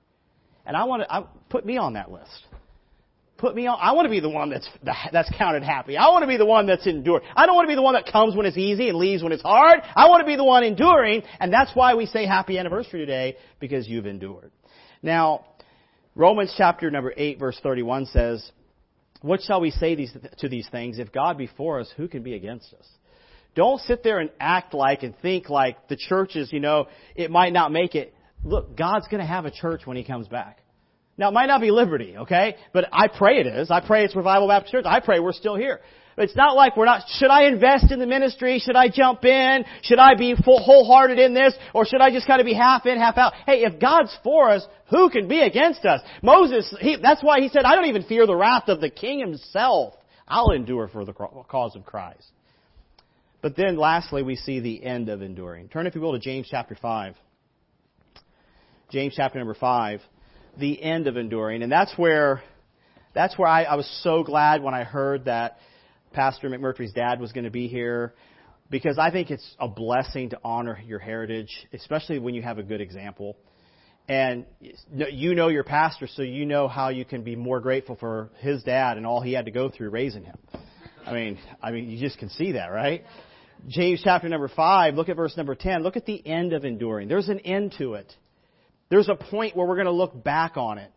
And 0.65 0.79
I 0.79 0.85
want 0.85 1.03
to, 1.03 1.13
I, 1.13 1.25
put 1.51 1.67
me 1.67 1.77
on 1.77 1.93
that 1.93 2.11
list 2.11 2.47
put 3.41 3.55
me 3.55 3.67
on. 3.67 3.79
I 3.81 3.93
want 3.93 4.07
to 4.07 4.11
be 4.11 4.21
the 4.21 4.29
one 4.29 4.51
that's 4.51 4.69
that's 5.13 5.31
counted 5.37 5.63
happy. 5.63 5.97
I 5.97 6.09
want 6.09 6.23
to 6.23 6.29
be 6.29 6.37
the 6.37 6.47
one 6.47 6.67
that's 6.67 6.87
endured. 6.87 7.23
I 7.35 7.47
don't 7.47 7.57
want 7.57 7.67
to 7.67 7.71
be 7.71 7.75
the 7.75 7.83
one 7.83 7.95
that 7.95 8.07
comes 8.07 8.37
when 8.37 8.47
it's 8.47 8.59
easy 8.59 8.89
and 8.89 8.99
leaves 8.99 9.23
when 9.23 9.33
it's 9.33 9.43
hard. 9.43 9.81
I 9.97 10.09
want 10.09 10.21
to 10.21 10.27
be 10.27 10.37
the 10.37 10.45
one 10.45 10.63
enduring, 10.63 11.23
and 11.41 11.53
that's 11.53 11.75
why 11.75 11.95
we 11.95 12.07
say 12.07 12.27
happy 12.27 12.59
anniversary 12.59 13.01
today 13.01 13.37
because 13.59 13.89
you've 13.89 14.07
endured. 14.07 14.53
Now, 15.03 15.47
Romans 16.15 16.55
chapter 16.57 16.91
number 16.91 17.13
8 17.17 17.39
verse 17.39 17.59
31 17.63 18.07
says, 18.07 18.53
"What 19.23 19.41
shall 19.43 19.61
we 19.61 19.71
say 19.71 19.95
these, 19.95 20.15
to 20.39 20.49
these 20.49 20.69
things? 20.69 20.99
If 20.99 21.11
God 21.11 21.39
be 21.39 21.49
for 21.57 21.81
us, 21.81 21.91
who 21.97 22.07
can 22.09 22.23
be 22.23 22.35
against 22.35 22.73
us?" 22.75 22.87
Don't 23.57 23.81
sit 23.81 24.05
there 24.05 24.21
and 24.21 24.31
act 24.39 24.75
like 24.75 25.03
and 25.03 25.17
think 25.19 25.49
like 25.49 25.89
the 25.89 25.97
church 25.97 26.37
is, 26.37 26.53
you 26.53 26.61
know, 26.61 26.87
it 27.17 27.31
might 27.33 27.53
not 27.53 27.73
make 27.73 27.97
it. 27.97 28.15
Look, 28.45 28.77
God's 28.77 29.09
going 29.09 29.21
to 29.21 29.27
have 29.27 29.45
a 29.45 29.51
church 29.51 29.87
when 29.87 29.97
He 29.97 30.05
comes 30.05 30.29
back. 30.29 30.60
Now, 31.21 31.29
it 31.29 31.33
might 31.33 31.47
not 31.49 31.61
be 31.61 31.71
liberty, 31.71 32.17
okay? 32.17 32.57
But 32.73 32.89
I 32.93 33.07
pray 33.09 33.41
it 33.41 33.47
is. 33.47 33.71
I 33.71 33.87
pray 33.87 34.05
it's 34.05 34.17
Revival 34.17 34.49
Baptist 34.49 34.73
Church. 34.73 34.87
I 34.87 35.01
pray 35.01 35.21
we're 35.21 35.35
still 35.35 35.55
here. 35.55 35.81
It's 36.17 36.35
not 36.35 36.57
like 36.57 36.79
we're 36.79 36.87
not, 36.87 37.03
should 37.19 37.29
I 37.29 37.45
invest 37.45 37.93
in 37.93 37.99
the 37.99 38.07
ministry? 38.07 38.59
Should 38.59 38.75
I 38.75 38.89
jump 38.89 39.23
in? 39.27 39.67
Should 39.83 39.99
I 39.99 40.15
be 40.15 40.35
full, 40.35 40.63
wholehearted 40.63 41.19
in 41.19 41.35
this? 41.35 41.53
Or 41.75 41.85
should 41.85 42.01
I 42.01 42.11
just 42.11 42.27
kind 42.27 42.41
of 42.41 42.47
be 42.47 42.55
half 42.55 42.87
in, 42.87 42.97
half 42.97 43.19
out? 43.19 43.35
Hey, 43.45 43.65
if 43.65 43.79
God's 43.79 44.17
for 44.25 44.49
us, 44.49 44.67
who 44.89 45.11
can 45.11 45.29
be 45.29 45.41
against 45.41 45.85
us? 45.85 46.01
Moses, 46.23 46.75
he, 46.81 46.97
that's 46.97 47.23
why 47.23 47.41
he 47.41 47.51
said, 47.51 47.65
I 47.65 47.75
don't 47.75 47.89
even 47.89 48.05
fear 48.05 48.27
the 48.27 48.35
wrath 48.35 48.69
of 48.69 48.81
the 48.81 48.89
king 48.89 49.19
himself. 49.19 49.93
I'll 50.27 50.53
endure 50.53 50.89
for 50.89 51.05
the 51.05 51.13
cause 51.13 51.77
of 51.77 51.85
Christ. 51.85 52.31
But 53.43 53.59
then 53.59 53.77
lastly, 53.77 54.23
we 54.23 54.37
see 54.37 54.61
the 54.61 54.83
end 54.83 55.11
of 55.11 55.21
enduring. 55.21 55.69
Turn 55.69 55.87
if 55.87 55.95
you 55.95 56.01
will 56.01 56.13
to 56.13 56.19
James 56.19 56.49
chapter 56.51 56.79
5. 56.81 57.15
James 58.91 59.13
chapter 59.15 59.39
number 59.39 59.55
5 59.55 60.01
the 60.61 60.81
end 60.83 61.07
of 61.07 61.17
enduring. 61.17 61.63
And 61.63 61.73
that's 61.73 61.93
where, 61.97 62.43
that's 63.15 63.37
where 63.39 63.49
I, 63.49 63.65
I 63.65 63.75
was 63.75 63.89
so 64.03 64.23
glad 64.23 64.63
when 64.63 64.75
I 64.75 64.85
heard 64.85 65.25
that 65.25 65.59
Pastor 66.13 66.49
McMurtry's 66.49 66.93
dad 66.93 67.21
was 67.21 67.33
going 67.33 67.45
to 67.45 67.51
be 67.51 67.69
here 67.69 68.15
because 68.71 68.99
I 68.99 69.11
think 69.11 69.31
it's 69.31 69.57
a 69.59 69.69
blessing 69.69 70.31
to 70.31 70.39
honor 70.45 70.79
your 70.87 70.99
heritage, 70.99 71.67
especially 71.73 72.19
when 72.19 72.35
you 72.35 72.43
have 72.43 72.59
a 72.59 72.63
good 72.63 72.81
example. 72.81 73.37
And 74.09 74.47
you 74.91 75.35
know 75.35 75.49
your 75.49 75.63
pastor, 75.63 76.09
so 76.09 76.23
you 76.23 76.45
know 76.45 76.67
how 76.67 76.89
you 76.89 77.05
can 77.05 77.23
be 77.23 77.37
more 77.37 77.61
grateful 77.61 77.97
for 77.97 78.31
his 78.39 78.63
dad 78.65 78.97
and 78.97 79.07
all 79.07 79.21
he 79.21 79.33
had 79.33 79.45
to 79.45 79.53
go 79.53 79.71
through 79.71 79.91
raising 79.91 80.25
him. 80.25 80.37
I 81.07 81.13
mean, 81.13 81.39
I 81.63 81.71
mean, 81.71 81.89
you 81.89 81.99
just 81.99 82.19
can 82.19 82.29
see 82.31 82.53
that, 82.53 82.69
right? 82.69 83.05
James 83.69 84.01
chapter 84.03 84.29
number 84.29 84.49
five, 84.49 84.95
look 84.95 85.09
at 85.09 85.17
verse 85.17 85.37
number 85.37 85.55
10. 85.55 85.83
Look 85.83 85.97
at 85.97 86.07
the 86.07 86.27
end 86.27 86.53
of 86.53 86.65
enduring. 86.65 87.09
There's 87.09 87.29
an 87.29 87.41
end 87.41 87.75
to 87.79 87.95
it. 87.95 88.13
There's 88.91 89.09
a 89.09 89.15
point 89.15 89.57
where 89.57 89.67
we're 89.67 89.77
going 89.77 89.87
to 89.87 89.93
look 89.93 90.23
back 90.23 90.57
on 90.57 90.79
it, 90.79 90.91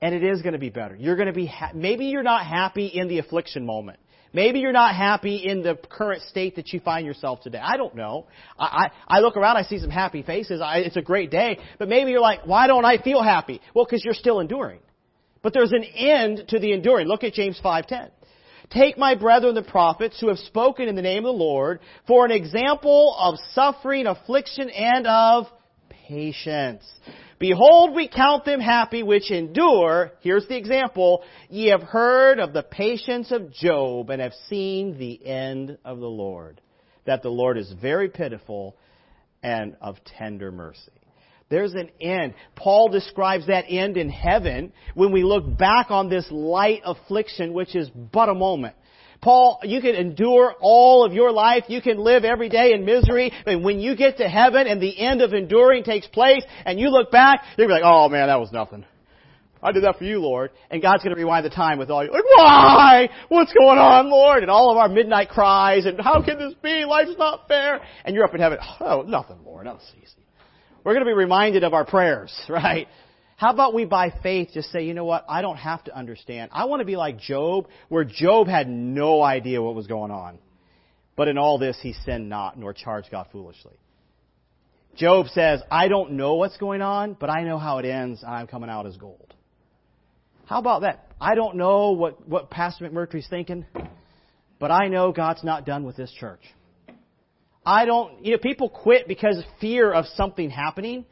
and 0.00 0.14
it 0.14 0.22
is 0.22 0.42
going 0.42 0.52
to 0.52 0.58
be 0.58 0.70
better. 0.70 0.94
You're 0.94 1.16
going 1.16 1.26
to 1.26 1.34
be 1.34 1.46
ha- 1.46 1.72
maybe 1.74 2.06
you're 2.06 2.22
not 2.22 2.46
happy 2.46 2.86
in 2.86 3.08
the 3.08 3.18
affliction 3.18 3.66
moment. 3.66 3.98
Maybe 4.32 4.60
you're 4.60 4.72
not 4.72 4.94
happy 4.94 5.36
in 5.36 5.62
the 5.62 5.76
current 5.88 6.22
state 6.22 6.56
that 6.56 6.72
you 6.72 6.80
find 6.80 7.06
yourself 7.06 7.40
today. 7.40 7.60
I 7.60 7.76
don't 7.76 7.94
know. 7.94 8.26
I, 8.58 8.90
I, 9.08 9.16
I 9.16 9.20
look 9.20 9.36
around, 9.36 9.56
I 9.56 9.62
see 9.62 9.78
some 9.78 9.90
happy 9.90 10.22
faces. 10.22 10.60
I, 10.60 10.78
it's 10.78 10.96
a 10.96 11.02
great 11.02 11.30
day. 11.30 11.58
But 11.78 11.88
maybe 11.88 12.10
you're 12.10 12.20
like, 12.20 12.46
why 12.46 12.66
don't 12.66 12.84
I 12.84 12.98
feel 12.98 13.22
happy? 13.22 13.60
Well, 13.74 13.86
because 13.86 14.04
you're 14.04 14.14
still 14.14 14.40
enduring. 14.40 14.80
But 15.42 15.54
there's 15.54 15.72
an 15.72 15.84
end 15.84 16.44
to 16.48 16.58
the 16.58 16.72
enduring. 16.72 17.08
Look 17.08 17.24
at 17.24 17.32
James 17.32 17.58
5.10. 17.64 18.10
Take 18.70 18.98
my 18.98 19.14
brethren 19.14 19.54
the 19.54 19.62
prophets 19.62 20.20
who 20.20 20.28
have 20.28 20.38
spoken 20.38 20.88
in 20.88 20.96
the 20.96 21.02
name 21.02 21.24
of 21.24 21.32
the 21.32 21.38
Lord 21.38 21.80
for 22.06 22.24
an 22.24 22.32
example 22.32 23.16
of 23.18 23.36
suffering, 23.52 24.06
affliction, 24.06 24.68
and 24.70 25.06
of 25.06 25.46
patience. 26.06 26.84
Behold, 27.38 27.94
we 27.94 28.08
count 28.08 28.44
them 28.44 28.60
happy 28.60 29.02
which 29.02 29.30
endure. 29.30 30.12
Here's 30.20 30.46
the 30.48 30.56
example. 30.56 31.22
Ye 31.50 31.70
have 31.70 31.82
heard 31.82 32.38
of 32.38 32.52
the 32.52 32.62
patience 32.62 33.32
of 33.32 33.52
Job 33.52 34.10
and 34.10 34.22
have 34.22 34.32
seen 34.48 34.98
the 34.98 35.24
end 35.26 35.78
of 35.84 35.98
the 35.98 36.06
Lord. 36.06 36.60
That 37.04 37.22
the 37.22 37.28
Lord 37.28 37.58
is 37.58 37.72
very 37.80 38.08
pitiful 38.08 38.76
and 39.42 39.76
of 39.80 39.96
tender 40.18 40.50
mercy. 40.50 40.92
There's 41.48 41.74
an 41.74 41.90
end. 42.00 42.34
Paul 42.56 42.88
describes 42.88 43.46
that 43.46 43.66
end 43.68 43.96
in 43.96 44.08
heaven 44.08 44.72
when 44.94 45.12
we 45.12 45.22
look 45.22 45.56
back 45.56 45.90
on 45.90 46.08
this 46.08 46.26
light 46.30 46.82
affliction, 46.84 47.52
which 47.52 47.76
is 47.76 47.88
but 47.90 48.28
a 48.28 48.34
moment. 48.34 48.74
Paul, 49.20 49.60
you 49.62 49.80
can 49.80 49.94
endure 49.94 50.54
all 50.60 51.04
of 51.04 51.12
your 51.12 51.32
life. 51.32 51.64
You 51.68 51.80
can 51.80 51.98
live 51.98 52.24
every 52.24 52.48
day 52.48 52.72
in 52.72 52.84
misery. 52.84 53.32
And 53.46 53.64
when 53.64 53.80
you 53.80 53.96
get 53.96 54.18
to 54.18 54.28
heaven 54.28 54.66
and 54.66 54.80
the 54.80 54.98
end 54.98 55.22
of 55.22 55.32
enduring 55.32 55.84
takes 55.84 56.06
place 56.06 56.42
and 56.64 56.78
you 56.78 56.90
look 56.90 57.10
back, 57.10 57.42
you're 57.56 57.68
like, 57.68 57.82
oh 57.84 58.08
man, 58.08 58.28
that 58.28 58.40
was 58.40 58.52
nothing. 58.52 58.84
I 59.62 59.72
did 59.72 59.84
that 59.84 59.98
for 59.98 60.04
you, 60.04 60.20
Lord. 60.20 60.50
And 60.70 60.80
God's 60.82 61.02
going 61.02 61.14
to 61.14 61.20
rewind 61.20 61.44
the 61.44 61.50
time 61.50 61.78
with 61.78 61.90
all 61.90 62.04
you, 62.04 62.12
like, 62.12 62.22
why? 62.36 63.08
What's 63.28 63.52
going 63.52 63.78
on, 63.78 64.10
Lord? 64.10 64.42
And 64.42 64.50
all 64.50 64.70
of 64.70 64.76
our 64.76 64.88
midnight 64.88 65.28
cries 65.28 65.86
and 65.86 66.00
how 66.00 66.22
can 66.22 66.38
this 66.38 66.54
be? 66.62 66.84
Life's 66.84 67.16
not 67.18 67.48
fair. 67.48 67.80
And 68.04 68.14
you're 68.14 68.24
up 68.24 68.34
in 68.34 68.40
heaven, 68.40 68.58
oh, 68.80 69.02
nothing, 69.02 69.38
Lord. 69.44 69.66
That's 69.66 69.84
easy. 70.00 70.12
We're 70.84 70.92
going 70.92 71.04
to 71.04 71.10
be 71.10 71.16
reminded 71.16 71.64
of 71.64 71.74
our 71.74 71.84
prayers, 71.84 72.32
right? 72.48 72.86
How 73.36 73.50
about 73.50 73.74
we 73.74 73.84
by 73.84 74.12
faith 74.22 74.50
just 74.54 74.72
say, 74.72 74.84
you 74.84 74.94
know 74.94 75.04
what? 75.04 75.26
I 75.28 75.42
don't 75.42 75.58
have 75.58 75.84
to 75.84 75.96
understand. 75.96 76.50
I 76.54 76.64
want 76.64 76.80
to 76.80 76.86
be 76.86 76.96
like 76.96 77.18
Job, 77.18 77.68
where 77.88 78.04
Job 78.04 78.48
had 78.48 78.68
no 78.68 79.22
idea 79.22 79.60
what 79.60 79.74
was 79.74 79.86
going 79.86 80.10
on. 80.10 80.38
But 81.16 81.28
in 81.28 81.36
all 81.36 81.58
this, 81.58 81.78
he 81.80 81.92
sinned 81.92 82.28
not, 82.28 82.58
nor 82.58 82.72
charged 82.72 83.10
God 83.10 83.26
foolishly. 83.32 83.74
Job 84.96 85.28
says, 85.28 85.60
I 85.70 85.88
don't 85.88 86.12
know 86.12 86.36
what's 86.36 86.56
going 86.56 86.80
on, 86.80 87.14
but 87.18 87.28
I 87.28 87.42
know 87.42 87.58
how 87.58 87.78
it 87.78 87.84
ends, 87.84 88.22
and 88.22 88.34
I'm 88.34 88.46
coming 88.46 88.70
out 88.70 88.86
as 88.86 88.96
gold. 88.96 89.34
How 90.46 90.58
about 90.58 90.82
that? 90.82 91.06
I 91.20 91.34
don't 91.34 91.56
know 91.56 91.90
what, 91.90 92.26
what 92.26 92.50
Pastor 92.50 92.88
McMurtry's 92.88 93.28
thinking, 93.28 93.66
but 94.58 94.70
I 94.70 94.88
know 94.88 95.12
God's 95.12 95.44
not 95.44 95.66
done 95.66 95.84
with 95.84 95.96
this 95.96 96.10
church. 96.18 96.40
I 97.64 97.84
don't, 97.84 98.24
you 98.24 98.32
know, 98.32 98.38
people 98.38 98.70
quit 98.70 99.08
because 99.08 99.38
of 99.38 99.44
fear 99.60 99.92
of 99.92 100.06
something 100.14 100.48
happening. 100.48 101.04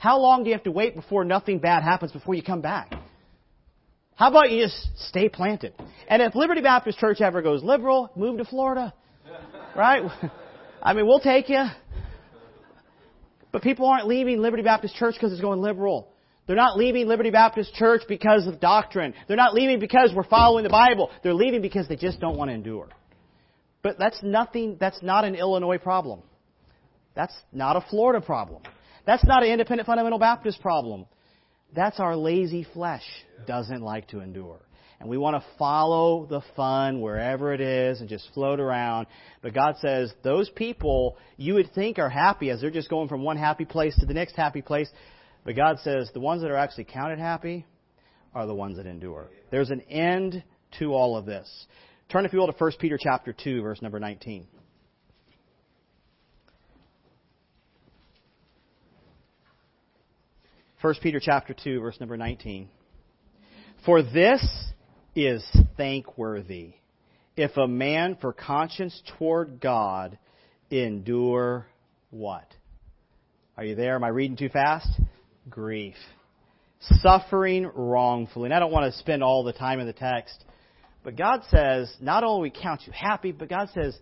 How 0.00 0.18
long 0.18 0.44
do 0.44 0.48
you 0.48 0.54
have 0.54 0.64
to 0.64 0.70
wait 0.70 0.96
before 0.96 1.26
nothing 1.26 1.58
bad 1.58 1.82
happens 1.82 2.10
before 2.10 2.34
you 2.34 2.42
come 2.42 2.62
back? 2.62 2.90
How 4.14 4.30
about 4.30 4.50
you 4.50 4.64
just 4.64 4.88
stay 5.08 5.28
planted? 5.28 5.74
And 6.08 6.22
if 6.22 6.34
Liberty 6.34 6.62
Baptist 6.62 6.98
Church 6.98 7.20
ever 7.20 7.42
goes 7.42 7.62
liberal, 7.62 8.10
move 8.16 8.38
to 8.38 8.44
Florida. 8.44 8.94
Right? 9.76 10.02
I 10.82 10.94
mean, 10.94 11.06
we'll 11.06 11.20
take 11.20 11.48
you. 11.48 11.64
But 13.52 13.62
people 13.62 13.86
aren't 13.86 14.08
leaving 14.08 14.40
Liberty 14.40 14.64
Baptist 14.64 14.96
Church 14.96 15.14
because 15.14 15.30
it's 15.30 15.40
going 15.40 15.60
liberal. 15.60 16.08
They're 16.48 16.56
not 16.56 16.76
leaving 16.76 17.06
Liberty 17.06 17.30
Baptist 17.30 17.72
Church 17.74 18.02
because 18.08 18.48
of 18.48 18.58
doctrine. 18.58 19.14
They're 19.28 19.36
not 19.36 19.54
leaving 19.54 19.78
because 19.78 20.12
we're 20.12 20.24
following 20.24 20.64
the 20.64 20.70
Bible. 20.70 21.10
They're 21.22 21.34
leaving 21.34 21.62
because 21.62 21.86
they 21.86 21.94
just 21.94 22.18
don't 22.18 22.36
want 22.36 22.48
to 22.48 22.54
endure. 22.54 22.88
But 23.82 23.96
that's 23.96 24.20
nothing, 24.24 24.76
that's 24.80 25.00
not 25.04 25.24
an 25.24 25.36
Illinois 25.36 25.78
problem. 25.78 26.22
That's 27.14 27.34
not 27.52 27.76
a 27.76 27.80
Florida 27.82 28.24
problem. 28.24 28.62
That's 29.10 29.24
not 29.24 29.42
an 29.42 29.50
independent 29.50 29.88
fundamental 29.88 30.20
Baptist 30.20 30.62
problem. 30.62 31.04
That's 31.74 31.98
our 31.98 32.14
lazy 32.14 32.64
flesh 32.72 33.02
doesn't 33.44 33.80
like 33.80 34.06
to 34.10 34.20
endure. 34.20 34.60
And 35.00 35.08
we 35.08 35.18
want 35.18 35.34
to 35.34 35.44
follow 35.58 36.26
the 36.26 36.42
fun 36.54 37.00
wherever 37.00 37.52
it 37.52 37.60
is 37.60 37.98
and 37.98 38.08
just 38.08 38.28
float 38.34 38.60
around. 38.60 39.08
But 39.42 39.52
God 39.52 39.74
says 39.80 40.14
those 40.22 40.48
people 40.50 41.16
you 41.36 41.54
would 41.54 41.72
think 41.74 41.98
are 41.98 42.08
happy 42.08 42.50
as 42.50 42.60
they're 42.60 42.70
just 42.70 42.88
going 42.88 43.08
from 43.08 43.24
one 43.24 43.36
happy 43.36 43.64
place 43.64 43.96
to 43.98 44.06
the 44.06 44.14
next 44.14 44.36
happy 44.36 44.62
place. 44.62 44.88
But 45.44 45.56
God 45.56 45.80
says 45.80 46.08
the 46.14 46.20
ones 46.20 46.42
that 46.42 46.52
are 46.52 46.56
actually 46.56 46.84
counted 46.84 47.18
happy 47.18 47.66
are 48.32 48.46
the 48.46 48.54
ones 48.54 48.76
that 48.76 48.86
endure. 48.86 49.28
There's 49.50 49.70
an 49.70 49.80
end 49.90 50.44
to 50.78 50.94
all 50.94 51.16
of 51.16 51.26
this. 51.26 51.66
Turn, 52.10 52.24
if 52.26 52.32
you 52.32 52.38
will, 52.38 52.46
to 52.46 52.56
1 52.56 52.72
Peter 52.78 52.96
chapter 52.96 53.32
2, 53.32 53.60
verse 53.60 53.82
number 53.82 53.98
19. 53.98 54.46
First 60.82 61.02
Peter 61.02 61.20
chapter 61.20 61.54
2, 61.54 61.80
verse 61.80 61.98
number 62.00 62.16
19. 62.16 62.68
For 63.84 64.02
this 64.02 64.42
is 65.14 65.44
thankworthy, 65.76 66.74
if 67.36 67.56
a 67.56 67.66
man 67.66 68.16
for 68.20 68.32
conscience 68.32 69.00
toward 69.18 69.60
God 69.60 70.18
endure 70.70 71.66
what? 72.10 72.46
Are 73.56 73.64
you 73.64 73.74
there? 73.74 73.94
Am 73.94 74.04
I 74.04 74.08
reading 74.08 74.36
too 74.36 74.48
fast? 74.48 74.88
Grief. 75.48 75.96
Suffering 76.80 77.70
wrongfully. 77.74 78.46
And 78.46 78.54
I 78.54 78.58
don't 78.58 78.72
want 78.72 78.92
to 78.92 78.98
spend 78.98 79.22
all 79.22 79.44
the 79.44 79.52
time 79.52 79.80
in 79.80 79.86
the 79.86 79.92
text 79.92 80.44
but 81.02 81.16
God 81.16 81.42
says, 81.50 81.92
not 82.00 82.24
only 82.24 82.50
we 82.50 82.62
count 82.62 82.82
you 82.86 82.92
happy, 82.92 83.32
but 83.32 83.48
God 83.48 83.68
says, 83.74 83.98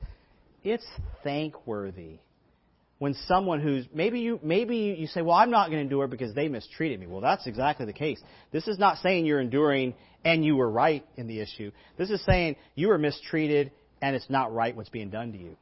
it's 0.65 0.87
thankworthy. 1.23 2.19
When 2.99 3.15
someone 3.27 3.61
who's, 3.61 3.87
maybe 3.95 4.21
you, 4.21 4.41
maybe 4.43 4.97
you 4.99 5.07
say, 5.07 5.23
well, 5.23 5.37
I'm 5.37 5.51
not 5.51 5.67
going 5.67 5.79
to 5.79 5.83
endure 5.83 6.09
because 6.09 6.35
they 6.35 6.49
mistreated 6.49 6.99
me. 6.99 7.07
Well, 7.07 7.21
that's 7.21 7.47
exactly 7.47 7.87
the 7.87 7.93
case. 7.93 8.21
This 8.51 8.67
is 8.67 8.79
not 8.79 8.99
saying 8.99 9.25
you're 9.25 9.41
enduring 9.41 9.95
and 10.25 10.45
you 10.45 10.57
were 10.57 10.69
right 10.69 11.05
in 11.17 11.29
the 11.29 11.41
issue. 11.41 11.71
This 11.97 12.11
is 12.11 12.25
saying 12.25 12.57
you 12.75 12.89
were 12.89 12.99
mistreated 12.99 13.71
and 14.03 14.17
it's 14.17 14.29
not 14.29 14.53
right 14.53 14.75
what's 14.75 14.89
being 14.89 15.11
done 15.11 15.33
to 15.33 15.39
you. 15.39 15.57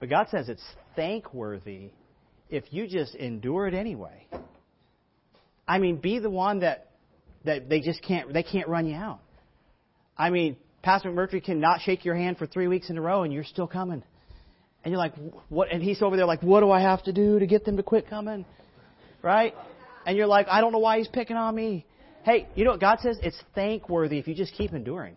But 0.00 0.10
God 0.10 0.28
says 0.30 0.48
it's 0.48 0.64
thankworthy 0.96 1.90
if 2.50 2.64
you 2.70 2.88
just 2.88 3.14
endure 3.14 3.68
it 3.68 3.74
anyway. 3.74 4.26
I 5.66 5.78
mean, 5.78 5.96
be 5.96 6.18
the 6.18 6.30
one 6.30 6.60
that, 6.60 6.90
that 7.44 7.68
they 7.68 7.80
just 7.80 8.02
can't, 8.02 8.32
they 8.32 8.42
can't 8.42 8.68
run 8.68 8.86
you 8.86 8.96
out. 8.96 9.20
I 10.16 10.30
mean, 10.30 10.56
Pastor 10.82 11.10
McMurtry 11.10 11.44
cannot 11.44 11.82
shake 11.82 12.04
your 12.04 12.16
hand 12.16 12.38
for 12.38 12.46
three 12.46 12.66
weeks 12.66 12.90
in 12.90 12.98
a 12.98 13.00
row 13.00 13.22
and 13.22 13.32
you're 13.32 13.44
still 13.44 13.66
coming. 13.66 14.02
And 14.84 14.92
you're 14.92 14.98
like, 14.98 15.14
what? 15.48 15.70
And 15.72 15.82
he's 15.82 16.00
over 16.02 16.16
there 16.16 16.26
like, 16.26 16.42
what 16.42 16.60
do 16.60 16.70
I 16.70 16.80
have 16.80 17.02
to 17.04 17.12
do 17.12 17.38
to 17.38 17.46
get 17.46 17.64
them 17.64 17.76
to 17.76 17.82
quit 17.82 18.08
coming? 18.08 18.44
Right? 19.22 19.54
And 20.06 20.16
you're 20.16 20.26
like, 20.26 20.46
I 20.48 20.60
don't 20.60 20.72
know 20.72 20.78
why 20.78 20.98
he's 20.98 21.08
picking 21.08 21.36
on 21.36 21.54
me. 21.54 21.84
Hey, 22.24 22.48
you 22.54 22.64
know 22.64 22.72
what 22.72 22.80
God 22.80 22.98
says? 23.00 23.18
It's 23.22 23.40
thankworthy 23.54 24.18
if 24.18 24.28
you 24.28 24.34
just 24.34 24.54
keep 24.54 24.72
enduring. 24.72 25.16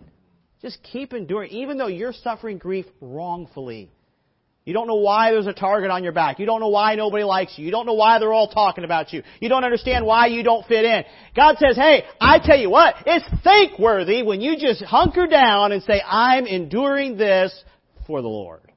Just 0.62 0.82
keep 0.84 1.14
enduring, 1.14 1.52
even 1.52 1.78
though 1.78 1.88
you're 1.88 2.14
suffering 2.14 2.58
grief 2.58 2.86
wrongfully. 3.00 3.92
You 4.64 4.74
don't 4.74 4.88
know 4.88 4.96
why 4.96 5.32
there's 5.32 5.48
a 5.48 5.54
target 5.54 5.90
on 5.90 6.04
your 6.04 6.14
back. 6.14 6.38
You 6.38 6.46
don't 6.46 6.60
know 6.60 6.70
why 6.70 6.94
nobody 6.94 7.24
likes 7.24 7.58
you. 7.58 7.66
You 7.66 7.72
don't 7.72 7.88
know 7.88 7.96
why 7.96 8.20
they're 8.20 8.32
all 8.32 8.48
talking 8.48 8.84
about 8.84 9.12
you. 9.12 9.24
You 9.40 9.50
don't 9.50 9.64
understand 9.64 10.06
why 10.06 10.28
you 10.28 10.44
don't 10.44 10.66
fit 10.68 10.86
in. 10.86 11.04
God 11.36 11.56
says, 11.58 11.76
hey, 11.76 12.04
I 12.20 12.38
tell 12.38 12.60
you 12.60 12.70
what, 12.70 12.94
it's 13.08 13.26
thankworthy 13.44 14.22
when 14.22 14.40
you 14.40 14.58
just 14.58 14.84
hunker 14.84 15.26
down 15.26 15.72
and 15.72 15.82
say, 15.82 16.00
I'm 16.06 16.46
enduring 16.46 17.18
this 17.18 17.64
for 18.06 18.22
the 18.22 18.28
Lord. 18.28 18.71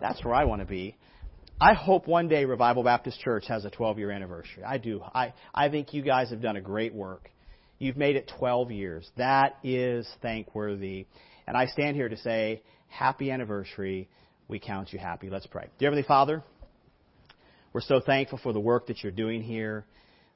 That's 0.00 0.24
where 0.24 0.34
I 0.34 0.44
want 0.44 0.60
to 0.60 0.66
be. 0.66 0.96
I 1.60 1.74
hope 1.74 2.06
one 2.06 2.28
day 2.28 2.44
Revival 2.44 2.84
Baptist 2.84 3.20
Church 3.20 3.46
has 3.48 3.64
a 3.64 3.70
12 3.70 3.98
year 3.98 4.10
anniversary. 4.10 4.62
I 4.64 4.78
do. 4.78 5.02
I, 5.02 5.34
I 5.54 5.68
think 5.68 5.92
you 5.92 6.02
guys 6.02 6.30
have 6.30 6.40
done 6.40 6.56
a 6.56 6.60
great 6.60 6.94
work. 6.94 7.30
You've 7.78 7.96
made 7.96 8.16
it 8.16 8.30
12 8.38 8.70
years. 8.70 9.10
That 9.16 9.56
is 9.64 10.08
thankworthy. 10.22 11.06
And 11.46 11.56
I 11.56 11.66
stand 11.66 11.96
here 11.96 12.08
to 12.08 12.16
say, 12.16 12.62
happy 12.88 13.30
anniversary 13.30 14.08
we 14.48 14.58
count 14.58 14.92
you 14.92 14.98
happy. 14.98 15.28
Let's 15.28 15.46
pray. 15.46 15.68
Dear 15.78 15.88
Heavenly 15.88 16.06
Father, 16.06 16.42
we're 17.72 17.82
so 17.82 18.00
thankful 18.00 18.40
for 18.42 18.52
the 18.52 18.60
work 18.60 18.86
that 18.86 19.02
you're 19.02 19.12
doing 19.12 19.42
here, 19.42 19.84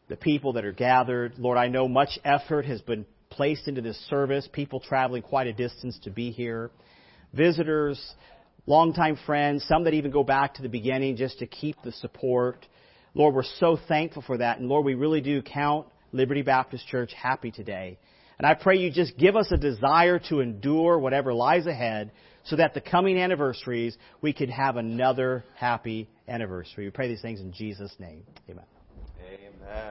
the 0.09 0.17
people 0.17 0.53
that 0.55 0.65
are 0.65 0.73
gathered. 0.73 1.39
Lord, 1.39 1.57
I 1.57 1.69
know 1.69 1.89
much 1.89 2.19
effort 2.25 2.67
has 2.67 2.83
been 2.83 3.07
placed 3.31 3.69
into 3.69 3.81
this 3.81 3.97
service, 4.11 4.47
people 4.53 4.81
traveling 4.81 5.23
quite 5.23 5.47
a 5.47 5.53
distance 5.55 5.99
to 6.05 6.11
be 6.11 6.31
here, 6.31 6.71
visitors, 7.33 7.99
longtime 8.67 9.19
friends, 9.27 9.65
some 9.67 9.85
that 9.85 9.95
even 9.95 10.11
go 10.11 10.25
back 10.25 10.55
to 10.55 10.63
the 10.63 10.69
beginning 10.69 11.17
just 11.17 11.39
to 11.41 11.47
keep 11.47 11.77
the 11.83 11.93
support. 11.93 12.67
Lord, 13.15 13.35
we're 13.35 13.43
so 13.59 13.79
thankful 13.89 14.23
for 14.23 14.39
that. 14.39 14.59
And 14.59 14.69
Lord, 14.69 14.85
we 14.85 14.95
really 14.95 15.21
do 15.21 15.43
count 15.43 15.87
Liberty 16.13 16.43
Baptist 16.43 16.87
Church 16.87 17.13
happy 17.13 17.51
today. 17.51 17.99
And 18.39 18.47
I 18.47 18.55
pray 18.55 18.79
you 18.79 18.91
just 18.91 19.17
give 19.17 19.37
us 19.37 19.51
a 19.53 19.57
desire 19.57 20.19
to 20.31 20.41
endure 20.41 20.99
whatever 20.99 21.33
lies 21.33 21.67
ahead 21.67 22.11
so 22.45 22.57
that 22.57 22.75
the 22.75 22.81
coming 22.81 23.19
anniversaries 23.19 23.97
we 24.21 24.33
could 24.33 24.51
have 24.51 24.77
another 24.77 25.45
happy 25.55 26.09
anniversary. 26.27 26.87
We 26.87 26.91
pray 26.91 27.09
these 27.09 27.23
things 27.23 27.41
in 27.41 27.53
Jesus' 27.53 27.95
name. 27.99 28.25
Amen. 28.49 28.65